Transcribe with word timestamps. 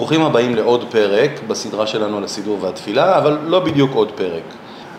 ברוכים 0.00 0.22
הבאים 0.22 0.54
לעוד 0.54 0.84
פרק 0.90 1.30
בסדרה 1.46 1.86
שלנו 1.86 2.16
על 2.16 2.24
הסידור 2.24 2.58
והתפילה, 2.60 3.18
אבל 3.18 3.38
לא 3.46 3.60
בדיוק 3.60 3.94
עוד 3.94 4.12
פרק. 4.14 4.42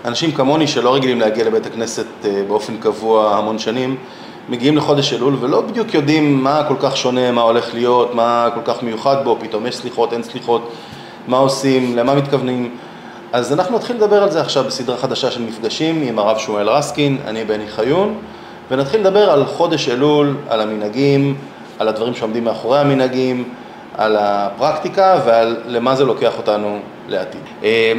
אנשים 0.06 0.32
כמוני 0.32 0.68
שלא 0.68 0.96
רגילים 0.96 1.20
להגיע 1.20 1.46
לבית 1.46 1.66
הכנסת 1.66 2.06
אה, 2.26 2.44
באופן 2.48 2.78
קבוע 2.78 3.36
המון 3.36 3.60
שנים, 3.60 3.96
מגיעים 4.50 4.78
לחודש 4.78 5.14
אלול 5.14 5.38
ולא 5.40 5.62
בדיוק 5.62 5.94
יודעים 5.94 6.44
מה 6.44 6.64
כל 6.68 6.76
כך 6.80 6.98
שונה, 6.98 7.32
מה 7.32 7.42
הולך 7.42 7.74
להיות, 7.74 8.16
מה 8.16 8.50
כל 8.54 8.60
כך 8.66 8.84
מיוחד 8.84 9.18
בו, 9.24 9.38
פתאום 9.40 9.66
יש 9.68 9.76
סליחות, 9.76 10.14
אין 10.14 10.24
סליחות, 10.24 10.72
מה 11.28 11.38
עושים, 11.38 11.98
למה 11.98 12.16
מתכוונים. 12.16 12.76
אז 13.34 13.54
אנחנו 13.54 13.78
נתחיל 13.78 13.96
לדבר 13.96 14.24
על 14.24 14.32
זה 14.32 14.42
עכשיו 14.42 14.64
בסדרה 14.64 14.98
חדשה 14.98 15.32
של 15.32 15.42
מפגשים 15.42 16.02
עם 16.02 16.20
הרב 16.20 16.38
שמואל 16.38 16.70
רסקין, 16.70 17.18
אני 17.28 17.44
בני 17.44 17.68
חיון, 17.68 18.18
ונתחיל 18.72 19.00
לדבר 19.02 19.30
על 19.30 19.46
חודש 19.46 19.90
אלול, 19.90 20.38
על 20.50 20.62
המנהגים, 20.62 21.36
על 21.80 21.88
הדברים 21.88 22.14
שעומדים 22.14 22.44
מאחורי 22.44 22.80
המנהגים, 22.80 23.44
על 23.98 24.16
הפרקטיקה 24.20 25.22
ועל 25.26 25.62
למה 25.66 25.96
זה 25.96 26.06
לוקח 26.06 26.38
אותנו 26.38 26.80
לעתיד. 27.08 27.42
אה, 27.64 27.94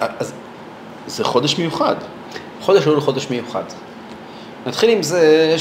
אז 0.00 0.32
זה 1.06 1.24
חודש 1.24 1.58
מיוחד. 1.58 1.94
חודש 2.60 2.86
אלול 2.86 3.00
חודש 3.00 3.30
מיוחד. 3.30 3.62
נתחיל 4.66 4.90
עם 4.90 5.02
זה 5.02 5.56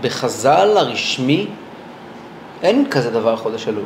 שבחז"ל 0.00 0.76
הרשמי 0.76 1.46
אין 2.62 2.90
כזה 2.90 3.10
דבר 3.10 3.36
חודש 3.36 3.68
אלול. 3.68 3.84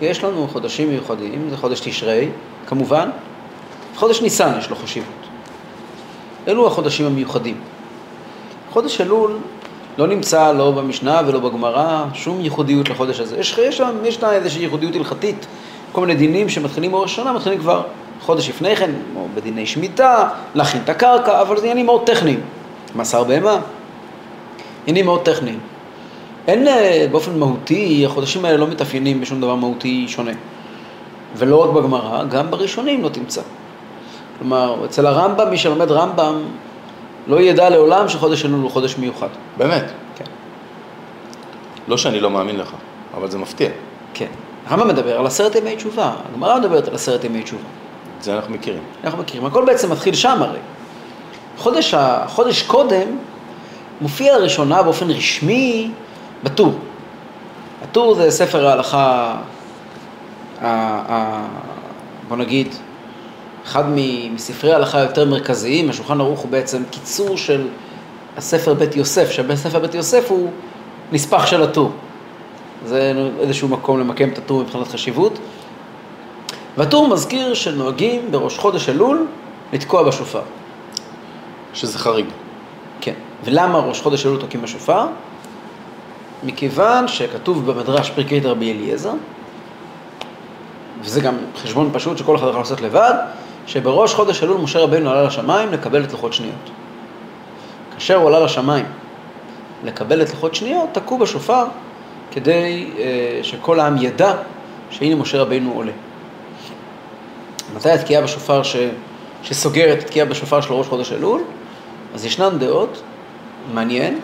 יש 0.00 0.24
לנו 0.24 0.48
חודשים 0.52 0.88
מיוחדים, 0.88 1.50
זה 1.50 1.56
חודש 1.56 1.80
תשרי, 1.80 2.28
כמובן, 2.66 3.10
חודש 3.96 4.22
ניסן 4.22 4.58
יש 4.58 4.70
לו 4.70 4.76
חשיבות. 4.76 5.08
אלו 6.48 6.66
החודשים 6.66 7.06
המיוחדים. 7.06 7.60
חודש 8.70 9.00
אלול 9.00 9.38
לא 9.98 10.06
נמצא 10.06 10.52
לא 10.52 10.70
במשנה 10.70 11.20
ולא 11.26 11.38
בגמרא 11.38 12.04
שום 12.14 12.40
ייחודיות 12.40 12.88
לחודש 12.88 13.20
הזה. 13.20 13.36
יש, 13.38 13.58
יש 13.58 13.76
שם, 13.76 13.96
יש 14.04 14.22
לה 14.22 14.32
איזושהי 14.32 14.62
ייחודיות 14.62 14.96
הלכתית, 14.96 15.46
כל 15.92 16.00
מיני 16.00 16.14
דינים 16.14 16.48
שמתחילים 16.48 16.92
בראש 16.92 17.12
השנה, 17.12 17.32
מתחילים 17.32 17.58
כבר 17.58 17.82
חודש 18.20 18.48
לפני 18.48 18.76
כן, 18.76 18.90
או 19.16 19.26
בדיני 19.34 19.66
שמיטה, 19.66 20.28
להכין 20.54 20.80
את 20.84 20.88
הקרקע, 20.88 21.40
אבל 21.40 21.56
זה 21.56 21.62
עניינים 21.62 21.86
מאוד 21.86 22.06
טכניים. 22.06 22.40
מסר 22.94 23.24
בהמה, 23.24 23.58
עניינים 24.86 25.04
מאוד 25.04 25.22
טכניים. 25.22 25.58
אין 26.46 26.68
אה, 26.68 27.06
באופן 27.10 27.38
מהותי, 27.38 28.06
החודשים 28.06 28.44
האלה 28.44 28.56
לא 28.56 28.66
מתאפיינים 28.66 29.20
בשום 29.20 29.40
דבר 29.40 29.54
מהותי 29.54 30.04
שונה. 30.08 30.32
ולא 31.36 31.64
רק 31.64 31.70
בגמרא, 31.70 32.24
גם 32.24 32.50
בראשונים 32.50 33.02
לא 33.02 33.08
תמצא. 33.08 33.42
כלומר, 34.38 34.84
אצל 34.84 35.06
הרמב"ם, 35.06 35.50
מי 35.50 35.58
שלומד 35.58 35.90
רמב"ם, 35.90 36.42
לא 37.26 37.40
ידע 37.40 37.70
לעולם 37.70 38.08
שחודש 38.08 38.44
אלול 38.44 38.60
הוא 38.60 38.70
חודש 38.70 38.98
מיוחד. 38.98 39.28
באמת? 39.56 39.84
כן. 40.16 40.24
לא 41.88 41.96
שאני 41.96 42.20
לא 42.20 42.30
מאמין 42.30 42.56
לך, 42.56 42.72
אבל 43.16 43.30
זה 43.30 43.38
מפתיע. 43.38 43.68
כן. 44.14 44.26
הרמב"ם 44.66 44.88
מדבר 44.88 45.18
על 45.18 45.26
עשרת 45.26 45.54
ימי 45.54 45.76
תשובה, 45.76 46.12
הגמרא 46.32 46.58
מדברת 46.58 46.88
על 46.88 46.94
עשרת 46.94 47.24
ימי 47.24 47.42
תשובה. 47.42 47.62
את 48.18 48.22
זה 48.22 48.34
אנחנו 48.36 48.54
מכירים. 48.54 48.82
אנחנו 49.04 49.18
מכירים, 49.22 49.46
הכל 49.46 49.64
בעצם 49.64 49.92
מתחיל 49.92 50.14
שם 50.14 50.42
הרי. 50.42 50.58
חודש, 51.58 51.94
ה... 51.94 52.24
חודש 52.28 52.62
קודם 52.62 53.16
מופיע 54.00 54.38
לראשונה 54.38 54.82
באופן 54.82 55.10
רשמי 55.10 55.90
בטור. 56.44 56.78
הטור 57.82 58.14
זה 58.14 58.30
ספר 58.30 58.66
ההלכה, 58.66 59.36
ה... 60.60 60.66
ה... 61.12 61.46
בוא 62.28 62.36
נגיד, 62.36 62.68
אחד 63.64 63.84
מספרי 64.34 64.72
ההלכה 64.72 64.98
היותר 64.98 65.24
מרכזיים, 65.24 65.90
השולחן 65.90 66.20
ערוך 66.20 66.40
הוא 66.40 66.50
בעצם 66.50 66.82
קיצור 66.90 67.36
של 67.36 67.68
הספר 68.36 68.74
בית 68.74 68.96
יוסף, 68.96 69.30
שבספר 69.30 69.78
בית 69.78 69.94
יוסף 69.94 70.30
הוא 70.30 70.50
נספח 71.12 71.46
של 71.46 71.62
הטור. 71.62 71.92
זה 72.86 73.12
איזשהו 73.40 73.68
מקום 73.68 74.00
למקם 74.00 74.28
את 74.28 74.38
הטור 74.38 74.62
מבחינת 74.62 74.88
חשיבות. 74.88 75.38
והטור 76.76 77.08
מזכיר 77.08 77.54
שנוהגים 77.54 78.30
בראש 78.30 78.58
חודש 78.58 78.88
אלול 78.88 79.26
לתקוע 79.72 80.02
בשופר. 80.02 80.42
שזה 81.74 81.98
חריג. 81.98 82.26
כן. 83.00 83.14
ולמה 83.44 83.78
ראש 83.78 84.00
חודש 84.00 84.26
אלול 84.26 84.40
תוקעים 84.40 84.62
בשופר? 84.62 85.06
מכיוון 86.44 87.08
שכתוב 87.08 87.70
במדרש 87.70 88.10
פרקי 88.10 88.40
רבי 88.40 88.72
אליעזר, 88.72 89.12
וזה 91.00 91.20
גם 91.20 91.34
חשבון 91.62 91.90
פשוט 91.92 92.18
שכל 92.18 92.36
אחד 92.36 92.48
יכול 92.48 92.60
לעשות 92.60 92.80
לבד, 92.80 93.14
שבראש 93.66 94.14
חודש 94.14 94.42
אלול 94.42 94.60
משה 94.60 94.78
רבינו 94.78 95.10
עלה 95.10 95.22
לשמיים 95.22 95.72
לקבל 95.72 96.04
את 96.04 96.12
לוחות 96.12 96.32
שניות. 96.32 96.70
כאשר 97.94 98.16
הוא 98.16 98.28
עלה 98.28 98.40
לשמיים 98.40 98.86
לקבל 99.84 100.22
את 100.22 100.30
לוחות 100.30 100.54
שניות, 100.54 100.88
תקעו 100.92 101.18
בשופר 101.18 101.64
כדי 102.30 102.90
אה, 102.98 103.38
שכל 103.42 103.80
העם 103.80 103.96
ידע 103.96 104.34
שהנה 104.90 105.14
משה 105.14 105.40
רבינו 105.40 105.72
עולה. 105.72 105.92
מתי 107.76 107.90
התקיעה 107.90 108.22
בשופר 108.22 108.62
ש... 108.62 108.76
שסוגרת 109.42 109.98
התקיעה 109.98 110.26
בשופר 110.26 110.60
של 110.60 110.72
ראש 110.72 110.86
חודש 110.86 111.12
אלול? 111.12 111.42
אז 112.14 112.24
ישנן 112.24 112.58
דעות, 112.58 113.02
מעניין, 113.74 114.20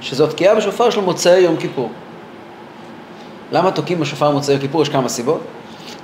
שזו 0.00 0.24
התקיעה 0.24 0.54
בשופר 0.54 0.90
של 0.90 1.00
מוצאי 1.00 1.40
יום 1.40 1.56
כיפור. 1.56 1.90
למה 3.52 3.70
תוקעים 3.70 4.00
בשופר 4.00 4.30
מוצאי 4.30 4.54
יום 4.54 4.60
כיפור? 4.60 4.82
יש 4.82 4.88
כמה 4.88 5.08
סיבות. 5.08 5.40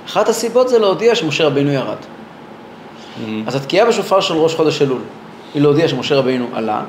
אחת 0.05 0.29
הסיבות 0.29 0.69
זה 0.69 0.79
להודיע 0.79 1.15
שמשה 1.15 1.45
רבינו 1.45 1.71
ירד. 1.71 1.97
Mm-hmm. 3.17 3.47
אז 3.47 3.55
התקיעה 3.55 3.85
בשופר 3.85 4.19
של 4.19 4.33
ראש 4.33 4.55
חודש 4.55 4.81
אלול 4.81 5.01
היא 5.53 5.61
להודיע 5.61 5.87
שמשה 5.87 6.15
רבינו 6.15 6.47
עלה, 6.53 6.81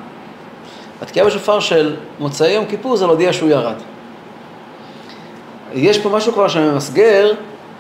התקיעה 1.02 1.26
בשופר 1.26 1.60
של 1.60 1.96
מוצאי 2.20 2.50
יום 2.50 2.64
כיפור 2.66 2.96
זה 2.96 3.06
להודיע 3.06 3.32
שהוא 3.32 3.48
ירד. 3.50 3.74
יש 5.74 5.98
פה 5.98 6.08
משהו 6.08 6.32
כבר 6.32 6.48
שממסגר 6.48 7.32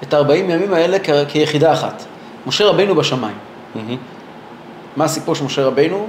את 0.02 0.14
ה-40 0.14 0.32
ימים 0.34 0.74
האלה 0.74 0.98
כ- 0.98 1.10
כיחידה 1.28 1.72
אחת. 1.72 2.04
משה 2.46 2.66
רבינו 2.66 2.94
בשמיים. 2.94 3.36
Mm-hmm. 3.76 3.78
מה 4.96 5.04
הסיפור 5.04 5.34
של 5.34 5.44
משה 5.44 5.64
רבינו? 5.64 6.06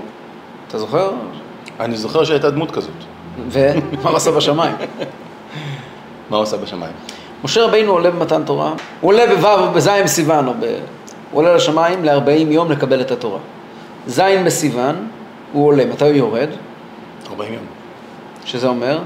אתה 0.67 0.77
זוכר? 0.79 1.11
אני 1.79 1.97
זוכר 1.97 2.23
שהייתה 2.23 2.49
דמות 2.49 2.71
כזאת. 2.71 2.91
ומה 3.49 3.81
הוא 4.09 4.17
עשה 4.17 4.31
בשמיים? 4.31 4.75
מה 6.29 6.37
הוא 6.37 6.43
עשה 6.43 6.57
בשמיים? 6.57 6.93
משה 7.43 7.63
רבינו 7.65 7.91
עולה 7.91 8.11
במתן 8.11 8.43
תורה, 8.43 8.73
הוא 9.01 9.13
עולה 9.13 9.23
בו' 9.41 9.71
בז' 9.75 9.89
סיוון, 10.05 10.47
או 10.47 10.53
ב... 10.59 10.65
הוא 11.33 11.39
עולה 11.39 11.55
לשמיים 11.55 12.05
ל-40 12.05 12.29
יום 12.51 12.71
לקבל 12.71 13.01
את 13.01 13.11
התורה. 13.11 13.39
ז' 14.07 14.21
בסיוון, 14.45 15.07
הוא 15.53 15.67
עולה, 15.67 15.85
מתי 15.85 16.05
הוא 16.05 16.13
יורד? 16.13 16.49
40 17.29 17.53
יום. 17.53 17.63
שזה 18.45 18.67
אומר, 18.67 18.99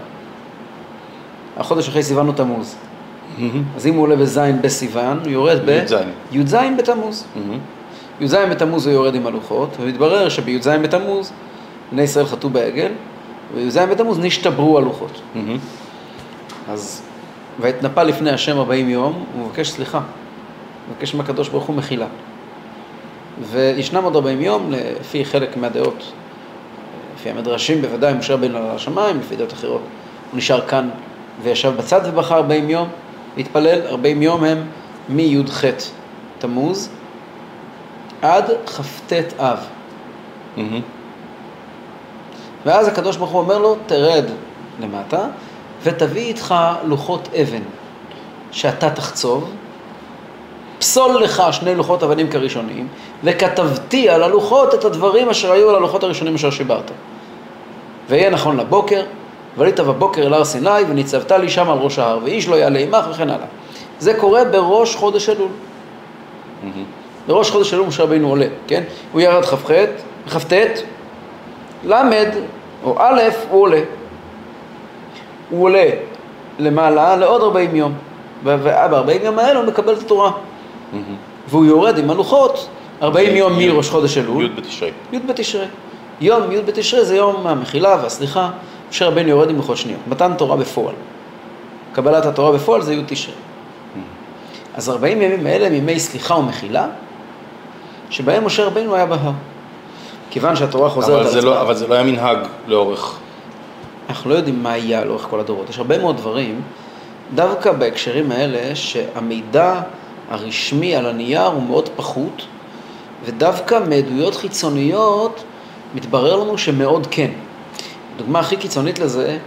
החודש 1.57 1.87
אחרי 1.87 2.03
סיוון 2.03 2.27
הוא 2.27 2.35
תמוז. 2.35 2.75
אז 3.75 3.87
אם 3.87 3.93
הוא 3.93 4.03
עולה 4.03 4.15
בז' 4.15 4.39
בסיוון, 4.61 5.19
הוא 5.19 5.29
יורד 5.29 5.57
י"ז. 5.69 5.93
בי"ז 6.31 6.55
בתמוז. 6.77 7.25
י"ז 8.21 8.35
בתמוז 8.51 8.87
הוא 8.87 8.93
יורד 8.93 9.15
עם 9.15 9.27
הלוחות, 9.27 9.69
ומתברר 9.79 10.29
שבי"ז 10.29 10.67
בתמוז 10.67 11.31
בני 11.91 12.01
ישראל 12.01 12.25
חטאו 12.25 12.49
בעגל, 12.49 12.91
ובי"ז 13.55 13.77
בתמוז 13.77 14.19
נשתברו 14.19 14.77
הלוחות. 14.77 15.21
אז 16.69 17.01
ואתנפל 17.59 18.03
לפני 18.03 18.31
השם 18.31 18.57
40 18.57 18.89
יום, 18.89 19.23
הוא 19.33 19.45
מבקש 19.47 19.69
סליחה. 19.69 20.01
מבקש 20.91 21.15
מהקדוש 21.15 21.49
ברוך 21.49 21.63
הוא 21.63 21.75
מחילה. 21.75 22.05
וישנם 23.41 24.03
עוד 24.03 24.15
40 24.15 24.41
יום, 24.41 24.71
לפי 24.71 25.25
חלק 25.25 25.57
מהדעות, 25.57 26.11
לפי 27.15 27.29
המדרשים 27.29 27.81
בוודאי, 27.81 28.13
משה 28.13 28.33
רבינו 28.33 28.57
על 28.57 28.65
השמיים, 28.65 29.19
לפי 29.19 29.35
דעות 29.35 29.53
אחרות, 29.53 29.81
הוא 30.31 30.37
נשאר 30.37 30.67
כאן 30.67 30.89
וישב 31.43 31.73
בצד 31.77 32.01
ובחר 32.03 32.35
40 32.35 32.69
יום, 32.69 32.87
להתפלל, 33.37 33.81
40 33.87 34.21
יום 34.21 34.43
הם 34.43 34.65
מי"ח 35.09 35.63
תמוז 36.39 36.89
עד 38.21 38.45
כ"ט 38.65 39.13
אב. 39.39 39.59
ואז 42.65 42.87
הקדוש 42.87 43.17
ברוך 43.17 43.31
הוא 43.31 43.39
אומר 43.39 43.57
לו, 43.57 43.75
תרד 43.85 44.25
למטה 44.79 45.27
ותביא 45.83 46.25
איתך 46.25 46.55
לוחות 46.85 47.29
אבן 47.41 47.61
שאתה 48.51 48.89
תחצוב, 48.89 49.51
פסול 50.79 51.23
לך 51.23 51.43
שני 51.51 51.75
לוחות 51.75 52.03
אבנים 52.03 52.29
כראשונים, 52.29 52.87
וכתבתי 53.23 54.09
על 54.09 54.23
הלוחות 54.23 54.73
את 54.73 54.85
הדברים 54.85 55.29
אשר 55.29 55.51
היו 55.51 55.69
על 55.69 55.75
הלוחות 55.75 56.03
הראשונים 56.03 56.35
אשר 56.35 56.51
שיברת. 56.51 56.91
ויהיה 58.09 58.29
נכון 58.29 58.57
לבוקר, 58.57 59.03
ועלית 59.57 59.79
בבוקר 59.79 60.21
אל 60.21 60.33
הר 60.33 60.45
סיני, 60.45 60.81
וניצבת 60.89 61.31
לי 61.31 61.49
שם 61.49 61.69
על 61.69 61.77
ראש 61.77 61.99
ההר, 61.99 62.19
ואיש 62.23 62.47
לא 62.47 62.55
יעלה 62.55 62.79
עמך 62.79 63.05
וכן 63.11 63.29
הלאה. 63.29 63.45
זה 63.99 64.13
קורה 64.13 64.45
בראש 64.45 64.95
חודש 64.95 65.29
אלול. 65.29 65.49
בראש 67.27 67.51
חודש 67.51 67.73
אלול 67.73 67.87
משה 67.87 68.03
רבינו 68.03 68.29
עולה, 68.29 68.47
כן? 68.67 68.83
הוא 69.11 69.21
ירד 69.21 69.45
כ"ח, 69.45 69.71
כ"ט, 70.29 70.53
ל' 71.85 71.93
או 72.83 72.95
א', 72.99 73.21
הוא 73.49 73.61
עולה. 73.61 73.81
הוא 75.49 75.63
עולה 75.63 75.89
למעלה 76.59 77.15
לעוד 77.15 77.41
40 77.41 77.75
יום, 77.75 77.93
וב-40 78.43 79.23
יום 79.23 79.39
האלה 79.39 79.59
הוא 79.59 79.67
מקבל 79.67 79.93
את 79.93 80.01
התורה. 80.01 80.31
והוא 81.47 81.65
יורד 81.65 81.97
עם 81.97 82.09
הלוחות 82.09 82.69
40 83.01 83.35
יום 83.35 83.53
מראש 83.57 83.89
חודש 83.89 84.17
אלול. 84.17 84.45
י' 84.45 84.49
בתשרי. 84.49 84.91
י' 85.13 85.19
בתשרי. 85.19 85.65
יום 86.21 86.51
י' 86.51 86.61
בתשרי 86.61 87.05
זה 87.05 87.15
יום 87.15 87.47
המחילה 87.47 87.97
והסליחה, 88.01 88.49
משה 88.89 89.07
רבנו 89.07 89.29
יורד 89.29 89.49
עם 89.49 89.55
לוחות 89.55 89.77
שניות, 89.77 89.99
מתן 90.07 90.33
תורה 90.37 90.57
בפועל. 90.57 90.95
קבלת 91.93 92.25
התורה 92.25 92.51
בפועל 92.51 92.81
זה 92.81 92.93
י' 92.93 93.03
תשרי. 93.07 93.33
אז 94.75 94.89
40 94.89 95.21
ימים 95.21 95.45
האלה 95.45 95.67
הם 95.67 95.73
ימי 95.73 95.99
סליחה 95.99 96.35
ומחילה, 96.35 96.87
שבהם 98.09 98.45
משה 98.45 98.65
רבינו 98.65 98.95
היה 98.95 99.05
בהר. 99.05 99.31
כיוון 100.29 100.55
שהתורה 100.55 100.89
חוזרת 100.89 101.25
על 101.25 101.41
לא, 101.45 101.51
עצמה. 101.51 101.61
אבל 101.61 101.73
זה 101.73 101.87
לא 101.87 101.93
היה 101.93 102.03
מנהג 102.03 102.37
לאורך. 102.67 103.17
אנחנו 104.09 104.29
לא 104.29 104.35
יודעים 104.35 104.63
מה 104.63 104.77
יהיה 104.77 105.05
לאורך 105.05 105.27
כל 105.29 105.39
הדורות. 105.39 105.69
יש 105.69 105.77
הרבה 105.77 105.97
מאוד 105.97 106.17
דברים, 106.17 106.61
דווקא 107.35 107.71
בהקשרים 107.71 108.31
האלה, 108.31 108.75
שהמידע 108.75 109.81
הרשמי 110.29 110.95
על 110.95 111.05
הנייר 111.05 111.45
הוא 111.45 111.63
מאוד 111.63 111.89
פחות, 111.95 112.45
ודווקא 113.25 113.79
מעדויות 113.89 114.35
חיצוניות 114.35 115.43
מתברר 115.95 116.35
לנו 116.35 116.57
שמאוד 116.57 117.07
כן. 117.11 117.31
הדוגמה 118.15 118.39
הכי 118.39 118.57
קיצונית 118.57 118.99
לזה, 118.99 119.37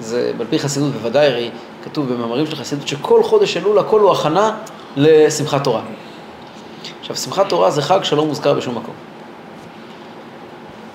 זה 0.00 0.32
על 0.40 0.46
פי 0.50 0.58
חסידות 0.58 0.92
בוודאי, 0.92 1.26
הרי 1.26 1.50
כתוב 1.84 2.12
במאמרים 2.12 2.46
של 2.46 2.56
חסידות 2.56 2.88
שכל 2.88 3.22
חודש 3.22 3.56
אלול 3.56 3.78
הכל 3.78 4.00
הוא 4.00 4.12
הכנה 4.12 4.56
לשמחת 4.96 5.64
תורה. 5.64 5.80
עכשיו, 7.00 7.16
שמחת 7.16 7.48
תורה 7.48 7.70
זה 7.70 7.82
חג 7.82 8.04
שלא 8.04 8.26
מוזכר 8.26 8.54
בשום 8.54 8.74
מקום. 8.76 8.94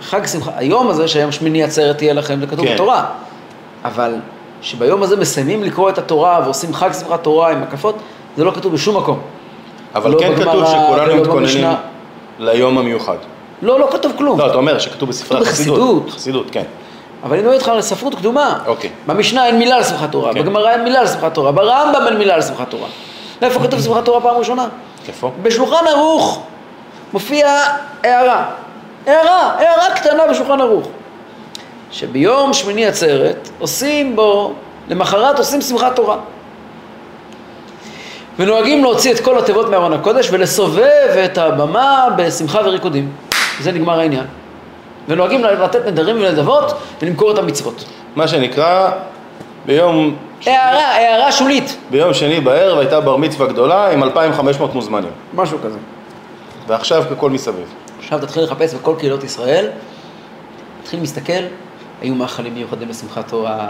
חג 0.02 0.26
שמחה, 0.26 0.52
היום 0.56 0.90
הזה 0.90 1.08
שהיום 1.08 1.32
שמיני 1.32 1.64
עצרת 1.64 1.98
תהיה 1.98 2.14
לכם, 2.14 2.40
זה 2.40 2.48
כתוב 2.48 2.66
כן. 2.66 2.74
בתורה. 2.74 3.06
אבל 3.84 4.16
שביום 4.62 5.04
הזה 5.04 5.18
מסיימים 5.18 5.64
לקרוא 5.64 5.90
את 5.90 5.98
התורה 5.98 6.42
ועושים 6.44 6.74
חג 6.74 6.90
שמחת 6.94 7.24
תורה 7.24 7.52
עם 7.52 7.64
הקפות, 7.64 7.96
זה 8.38 8.44
לא 8.44 8.52
כתוב 8.52 8.74
בשום 8.74 8.98
מקום. 8.98 9.20
אבל 9.96 10.12
לא 10.12 10.20
כן 10.20 10.36
כתוב 10.36 10.66
שכולנו 10.66 11.14
ולא 11.14 11.22
מתכוננים. 11.22 11.68
ליום 12.40 12.78
המיוחד. 12.78 13.18
לא, 13.62 13.80
לא 13.80 13.88
כתוב 13.92 14.12
כלום. 14.18 14.40
לא, 14.40 14.48
אתה 14.48 14.56
אומר 14.56 14.80
שכתוב 14.80 15.10
בספרי 15.10 15.42
החסידות. 15.42 15.80
בחסידות. 15.80 16.12
חסידות, 16.12 16.52
כן. 16.52 16.64
אבל 17.24 17.34
אני 17.34 17.42
מדבר 17.42 17.54
איתך 17.54 17.68
על 17.68 17.82
ספרות 17.82 18.16
קדומה. 18.16 18.60
אוקיי. 18.68 18.90
במשנה 19.08 19.46
אין 19.46 19.60
מילה 19.60 19.76
על 19.76 19.84
שמחת 19.84 20.12
תורה, 20.12 20.34
כן. 20.34 20.42
בגמרא 20.42 20.72
אין 20.72 20.84
מילה 20.84 21.00
על 21.00 21.08
שמחת 21.08 21.34
תורה, 21.34 21.52
ברמב"ם 21.52 22.08
אין 22.08 22.18
מילה 22.18 22.34
על 22.36 22.42
שמחת 22.42 22.70
תורה. 22.70 22.88
איפה 23.42 23.60
כתוב 23.60 23.82
שמחת 23.82 24.06
תורה 24.06 24.22
פעם 24.22 24.36
ראשונה? 24.38 24.68
איפה? 25.08 25.32
בשולחן 25.42 25.88
ערוך 25.90 26.44
מופיע 27.14 27.48
הערה. 28.04 28.46
הערה, 29.08 29.54
הערה 29.58 29.96
קטנה 29.96 30.28
בשולחן 30.32 30.62
ערוך. 30.62 30.88
שביום 31.92 32.54
שמיני 32.54 32.86
עצרת 32.86 33.50
עושים 33.60 34.16
בו, 34.16 34.54
למחרת 34.90 35.40
עושים 35.40 35.62
שמחת 35.62 35.96
תורה. 35.96 36.18
ונוהגים 38.40 38.84
להוציא 38.84 39.12
את 39.12 39.20
כל 39.20 39.38
התיבות 39.38 39.70
מארון 39.70 39.94
הקודש 39.94 40.30
ולסובב 40.32 41.18
את 41.26 41.38
הבמה 41.38 42.08
בשמחה 42.18 42.60
וריקודים. 42.66 43.12
זה 43.62 43.72
נגמר 43.72 44.00
העניין. 44.00 44.26
ונוהגים 45.08 45.44
לתת 45.44 45.86
נדרים 45.86 46.16
ונדבות 46.16 46.74
ולמכור 47.02 47.32
את 47.32 47.38
המצוות. 47.38 47.86
מה 48.16 48.28
שנקרא, 48.28 48.92
ביום, 49.66 50.16
הערה, 50.46 50.88
הערה 50.88 51.32
שולית. 51.32 51.78
ביום 51.92 52.14
שני 52.14 52.40
בערב 52.40 52.80
הייתה 52.80 53.02
בר 53.02 53.18
מצווה 53.18 53.48
גדולה 53.48 53.92
עם 53.92 54.04
2,500 54.04 54.74
מוזמנים. 54.74 55.12
משהו 55.34 55.58
כזה. 55.64 55.78
ועכשיו 56.68 57.04
ככל 57.12 57.30
מסביב. 57.30 57.74
עכשיו 58.00 58.20
תתחיל 58.20 58.44
לחפש 58.44 58.74
בכל 58.74 58.96
קהילות 59.00 59.24
ישראל, 59.24 59.68
תתחיל 60.84 61.00
להסתכל, 61.00 61.44
היו 62.02 62.16
מאכלים 62.16 62.54
מיוחדים 62.54 62.90
לשמחת 62.90 63.28
תורה, 63.28 63.68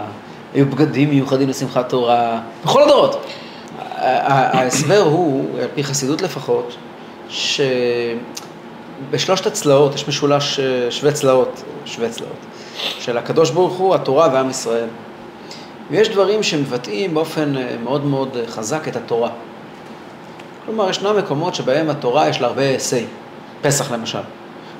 היו 0.54 0.66
בגדים 0.66 1.10
מיוחדים 1.10 1.48
לשמחת 1.48 1.88
תורה, 1.88 2.38
בכל 2.64 2.82
הדורות. 2.82 3.26
ההסבר 4.04 5.00
הוא, 5.00 5.60
על 5.60 5.68
פי 5.74 5.84
חסידות 5.84 6.22
לפחות, 6.22 6.76
שבשלושת 9.10 9.46
הצלעות, 9.46 9.94
יש 9.94 10.08
משולש 10.08 10.60
אה, 10.60 10.90
שווה 10.90 11.12
צלעות, 11.12 11.62
שווה 11.84 12.08
צלעות, 12.08 12.36
של 13.00 13.18
הקדוש 13.18 13.50
ברוך 13.50 13.74
הוא, 13.74 13.94
התורה 13.94 14.28
ועם 14.32 14.50
ישראל. 14.50 14.88
ויש 15.90 16.08
דברים 16.08 16.42
שמבטאים 16.42 17.14
באופן 17.14 17.56
אה, 17.56 17.76
מאוד 17.84 18.04
מאוד 18.04 18.36
אה, 18.36 18.46
חזק 18.46 18.88
את 18.88 18.96
התורה. 18.96 19.30
כלומר, 20.66 20.90
ישנם 20.90 21.16
מקומות 21.16 21.54
שבהם 21.54 21.90
התורה 21.90 22.28
יש 22.28 22.40
לה 22.40 22.46
הרבה 22.46 22.76
say, 22.76 23.04
פסח 23.62 23.92
למשל. 23.92 24.18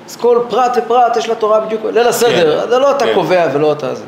אז 0.08 0.16
כל 0.16 0.38
פרט 0.48 0.76
ופרט 0.76 1.16
יש 1.16 1.28
לתורה 1.28 1.60
בדיוק, 1.60 1.82
ליל 1.84 2.06
הסדר, 2.06 2.60
כן, 2.62 2.68
זה 2.68 2.78
לא 2.78 2.90
אתה 2.90 3.04
כן. 3.04 3.14
קובע 3.14 3.48
ולא 3.54 3.72
אתה 3.72 3.94
זה. 3.94 4.04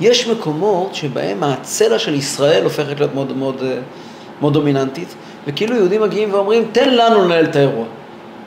יש 0.00 0.28
מקומות 0.28 0.94
שבהם 0.94 1.42
הצלע 1.42 1.98
של 1.98 2.14
ישראל 2.14 2.64
הופכת 2.64 3.00
להיות 3.00 3.14
מאוד 3.14 3.36
מאוד, 3.36 3.62
אה, 3.62 3.78
מאוד 4.40 4.52
דומיננטית, 4.52 5.14
וכאילו 5.46 5.76
יהודים 5.76 6.02
מגיעים 6.02 6.34
ואומרים, 6.34 6.64
תן 6.72 6.94
לנו 6.94 7.24
לנהל 7.24 7.44
את 7.44 7.56
האירוע. 7.56 7.84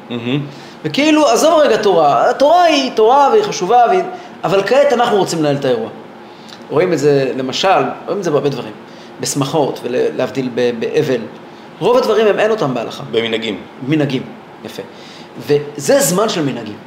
מהמם. 0.10 0.46
וכאילו, 0.84 1.28
עזוב 1.28 1.60
רגע 1.60 1.78
תורה, 1.78 2.30
התורה 2.30 2.64
היא 2.64 2.92
תורה 2.96 3.30
והיא 3.32 3.44
חשובה, 3.44 3.84
והיא... 3.90 4.04
אבל 4.44 4.64
כעת 4.64 4.94
אנחנו 4.94 5.18
רוצים 5.18 5.40
לנהל 5.40 5.56
את 5.56 5.66
האירוע. 5.66 5.90
רואים 6.70 6.94
את 6.94 7.00
זה, 7.00 7.32
למשל, 7.38 7.68
רואים 8.06 8.20
את 8.20 8.24
זה 8.24 8.32
בהרבה 8.32 8.50
דברים, 8.50 8.74
בשמחות 9.20 9.80
ולהבדיל 9.84 10.50
באבל. 10.80 11.22
רוב 11.80 11.98
הדברים 11.98 12.28
הם 12.28 12.40
אין 12.40 12.52
אותם 12.52 12.74
בהלכה. 12.74 13.04
במנהגים. 13.12 13.58
מנהגים, 13.88 14.24
יפה. 14.66 14.84
וזה 15.48 16.00
זמן 16.00 16.30
של 16.30 16.46
מנהגים. 16.46 16.78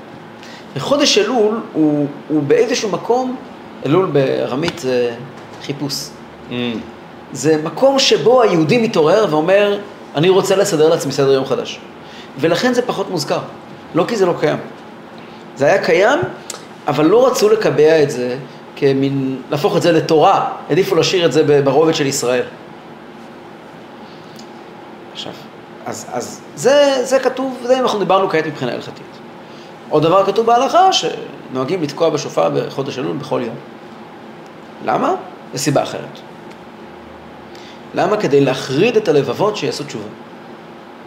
וחודש 0.76 1.18
אלול 1.18 1.60
הוא, 1.72 2.06
הוא 2.28 2.42
באיזשהו 2.42 2.90
מקום, 2.90 3.36
אלול 3.86 4.06
בארמית 4.06 4.78
זה 4.78 5.14
חיפוש. 5.62 5.94
מהמם. 6.50 6.93
זה 7.32 7.62
מקום 7.62 7.98
שבו 7.98 8.42
היהודי 8.42 8.78
מתעורר 8.78 9.26
ואומר, 9.30 9.78
אני 10.14 10.28
רוצה 10.28 10.56
לסדר 10.56 10.88
לעצמי 10.88 11.12
סדר 11.12 11.32
יום 11.32 11.44
חדש. 11.44 11.80
ולכן 12.38 12.74
זה 12.74 12.82
פחות 12.82 13.10
מוזכר. 13.10 13.40
לא 13.94 14.04
כי 14.08 14.16
זה 14.16 14.26
לא 14.26 14.34
קיים. 14.40 14.58
זה 15.56 15.66
היה 15.66 15.84
קיים, 15.84 16.18
אבל 16.88 17.04
לא 17.06 17.26
רצו 17.26 17.48
לקבע 17.48 18.02
את 18.02 18.10
זה 18.10 18.36
כמין, 18.76 19.42
להפוך 19.50 19.76
את 19.76 19.82
זה 19.82 19.92
לתורה. 19.92 20.50
העדיפו 20.68 20.94
להשאיר 20.94 21.26
את 21.26 21.32
זה 21.32 21.60
ברובד 21.64 21.94
של 21.94 22.06
ישראל. 22.06 22.44
עכשיו, 25.12 25.32
אז, 25.86 26.06
אז 26.12 26.40
זה, 26.56 27.00
זה 27.02 27.18
כתוב, 27.18 27.58
זה 27.62 27.78
אנחנו 27.80 27.98
דיברנו 27.98 28.28
כעת 28.28 28.46
מבחינה 28.46 28.72
הלכתית. 28.72 29.04
עוד 29.88 30.02
דבר 30.02 30.26
כתוב 30.26 30.46
בהלכה, 30.46 30.88
שנוהגים 30.92 31.82
לתקוע 31.82 32.10
בשופר 32.10 32.50
בחודש 32.50 32.98
אלול 32.98 33.16
בכל 33.16 33.40
יום. 33.44 33.54
למה? 34.84 35.14
זו 35.54 35.58
סיבה 35.58 35.82
אחרת. 35.82 36.20
למה? 37.94 38.16
כדי 38.16 38.40
להחריד 38.40 38.96
את 38.96 39.08
הלבבות 39.08 39.56
שיעשו 39.56 39.84
תשובה. 39.84 40.04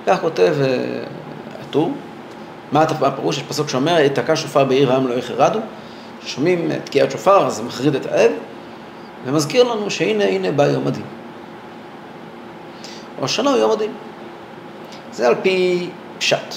כך 0.08 0.22
כותב 0.22 0.56
אה, 0.62 1.04
הטור. 1.62 1.92
מה 2.72 2.82
הפירוש? 2.82 3.38
יש 3.38 3.44
פסוק 3.44 3.70
שאומר, 3.70 4.00
יתקע 4.00 4.36
שופר 4.36 4.66
בעיר 4.66 4.92
העם 4.92 5.08
לא 5.08 5.14
יחרדו. 5.14 5.60
שומעים 6.26 6.72
אה, 6.72 6.80
תקיעת 6.84 7.12
שופר, 7.12 7.46
אז 7.46 7.56
זה 7.56 7.64
מחריד 7.64 7.96
את 7.96 8.06
האב, 8.06 8.32
ומזכיר 9.26 9.64
לנו 9.64 9.92
שהנה, 9.92 10.24
הנה 10.26 10.52
בא 10.52 10.68
יום 10.68 10.88
הדין. 10.88 11.04
ראש 13.22 13.32
השנה 13.32 13.50
הוא 13.50 13.60
יום 13.60 13.72
הדין. 13.72 13.92
זה 15.12 15.28
על 15.28 15.36
פי 15.42 15.90
פשט. 16.18 16.56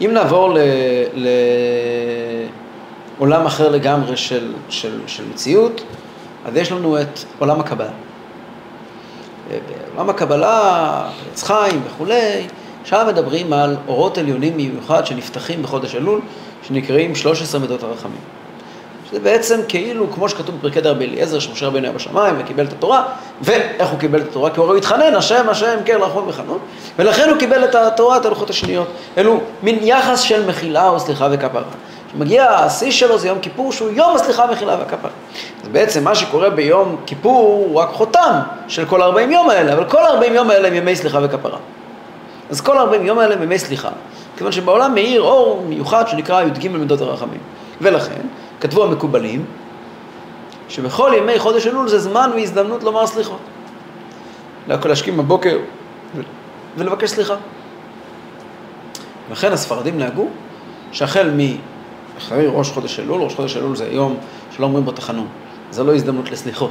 אם 0.00 0.10
נעבור 0.12 0.54
ל- 0.54 0.58
לעולם 3.18 3.46
אחר 3.46 3.68
לגמרי 3.68 4.16
של, 4.16 4.52
של, 4.68 5.00
של 5.06 5.24
מציאות, 5.28 5.80
אז 6.46 6.56
יש 6.56 6.72
לנו 6.72 7.00
את 7.00 7.18
עולם 7.38 7.60
הקבלה. 7.60 7.90
בעולם 9.48 10.10
הקבלה, 10.10 11.08
עץ 11.32 11.42
חיים 11.42 11.82
וכולי, 11.86 12.46
שם 12.84 13.04
מדברים 13.08 13.52
על 13.52 13.76
אורות 13.88 14.18
עליונים 14.18 14.52
במיוחד 14.52 15.06
שנפתחים 15.06 15.62
בחודש 15.62 15.94
אלול, 15.94 16.20
שנקראים 16.62 17.14
13 17.14 17.60
מידות 17.60 17.82
הרחמים. 17.82 18.20
שזה 19.10 19.20
בעצם 19.20 19.60
כאילו, 19.68 20.10
כמו 20.10 20.28
שכתוב 20.28 20.54
בפרקי 20.58 20.80
דרבי 20.80 21.04
אליעזר, 21.04 21.38
שמשה 21.38 21.66
רבנו 21.66 21.84
היה 21.84 21.92
בשמיים 21.92 22.34
וקיבל 22.38 22.64
את 22.64 22.72
התורה, 22.72 23.04
ואיך 23.42 23.88
הוא 23.90 23.98
קיבל 23.98 24.20
את 24.20 24.28
התורה? 24.28 24.50
כי 24.50 24.60
הוא 24.60 24.68
הרי 24.68 24.78
התחנן, 24.78 25.14
השם, 25.14 25.48
השם, 25.48 25.76
כן, 25.84 25.98
רחום 26.00 26.28
וחנון, 26.28 26.58
ולכן 26.98 27.28
הוא 27.28 27.38
קיבל 27.38 27.64
את 27.64 27.74
התורה, 27.74 28.16
את 28.16 28.26
הלוחות 28.26 28.50
השניות. 28.50 28.88
אלו 29.18 29.40
מין 29.62 29.78
יחס 29.82 30.20
של 30.20 30.46
מחילה 30.46 30.88
או 30.88 31.00
סליחה 31.00 31.28
וכפרה. 31.32 31.62
כשמגיע 32.14 32.50
השיא 32.50 32.90
שלו 32.90 33.18
זה 33.18 33.28
יום 33.28 33.38
כיפור, 33.38 33.72
שהוא 33.72 33.90
יום 33.90 34.16
הסליחה, 34.16 34.46
מחילה 34.46 34.76
והכפרה. 34.78 35.10
אז 35.62 35.68
בעצם 35.68 36.04
מה 36.04 36.14
שקורה 36.14 36.50
ביום 36.50 36.96
כיפור 37.06 37.66
הוא 37.66 37.80
רק 37.80 37.88
חותם 37.88 38.40
של 38.68 38.84
כל 38.84 39.02
40 39.02 39.30
יום 39.30 39.50
האלה, 39.50 39.72
אבל 39.72 39.84
כל 39.84 40.04
40 40.04 40.34
יום 40.34 40.50
האלה 40.50 40.68
הם 40.68 40.74
ימי 40.74 40.96
סליחה 40.96 41.18
וכפרה. 41.22 41.58
אז 42.50 42.60
כל 42.60 42.78
40 42.78 43.06
יום 43.06 43.18
האלה 43.18 43.34
הם 43.34 43.42
ימי 43.42 43.58
סליחה, 43.58 43.88
כיוון 44.36 44.52
שבעולם 44.52 44.94
מאיר 44.94 45.22
אור 45.22 45.64
מיוחד 45.68 46.08
שנקרא 46.08 46.42
י"ג 46.42 46.68
מידות 46.68 47.00
הרחמים. 47.00 47.40
ולכן, 47.80 48.20
כתבו 48.60 48.84
המקובלים, 48.84 49.44
שבכל 50.68 51.12
ימי 51.16 51.38
חודש 51.38 51.66
אלול 51.66 51.88
זה 51.88 51.98
זמן 51.98 52.30
והזדמנות 52.34 52.82
לומר 52.82 53.06
סליחות. 53.06 53.40
להשכים 54.68 55.16
בבוקר 55.16 55.58
ולבקש 56.76 57.10
סליחה. 57.10 57.34
לכן 59.30 59.52
הספרדים 59.52 59.98
נהגו 59.98 60.28
שהחל 60.92 61.30
מאחרי 62.14 62.46
ראש 62.46 62.70
חודש 62.70 63.00
אלול, 63.00 63.22
ראש 63.22 63.34
חודש 63.34 63.56
אלול 63.56 63.76
זה 63.76 63.84
היום 63.84 64.16
שלא 64.56 64.66
אומרים 64.66 64.84
בו 64.84 64.92
תחנון, 64.92 65.26
זה 65.70 65.84
לא 65.84 65.94
הזדמנות 65.94 66.30
לסליחות. 66.30 66.70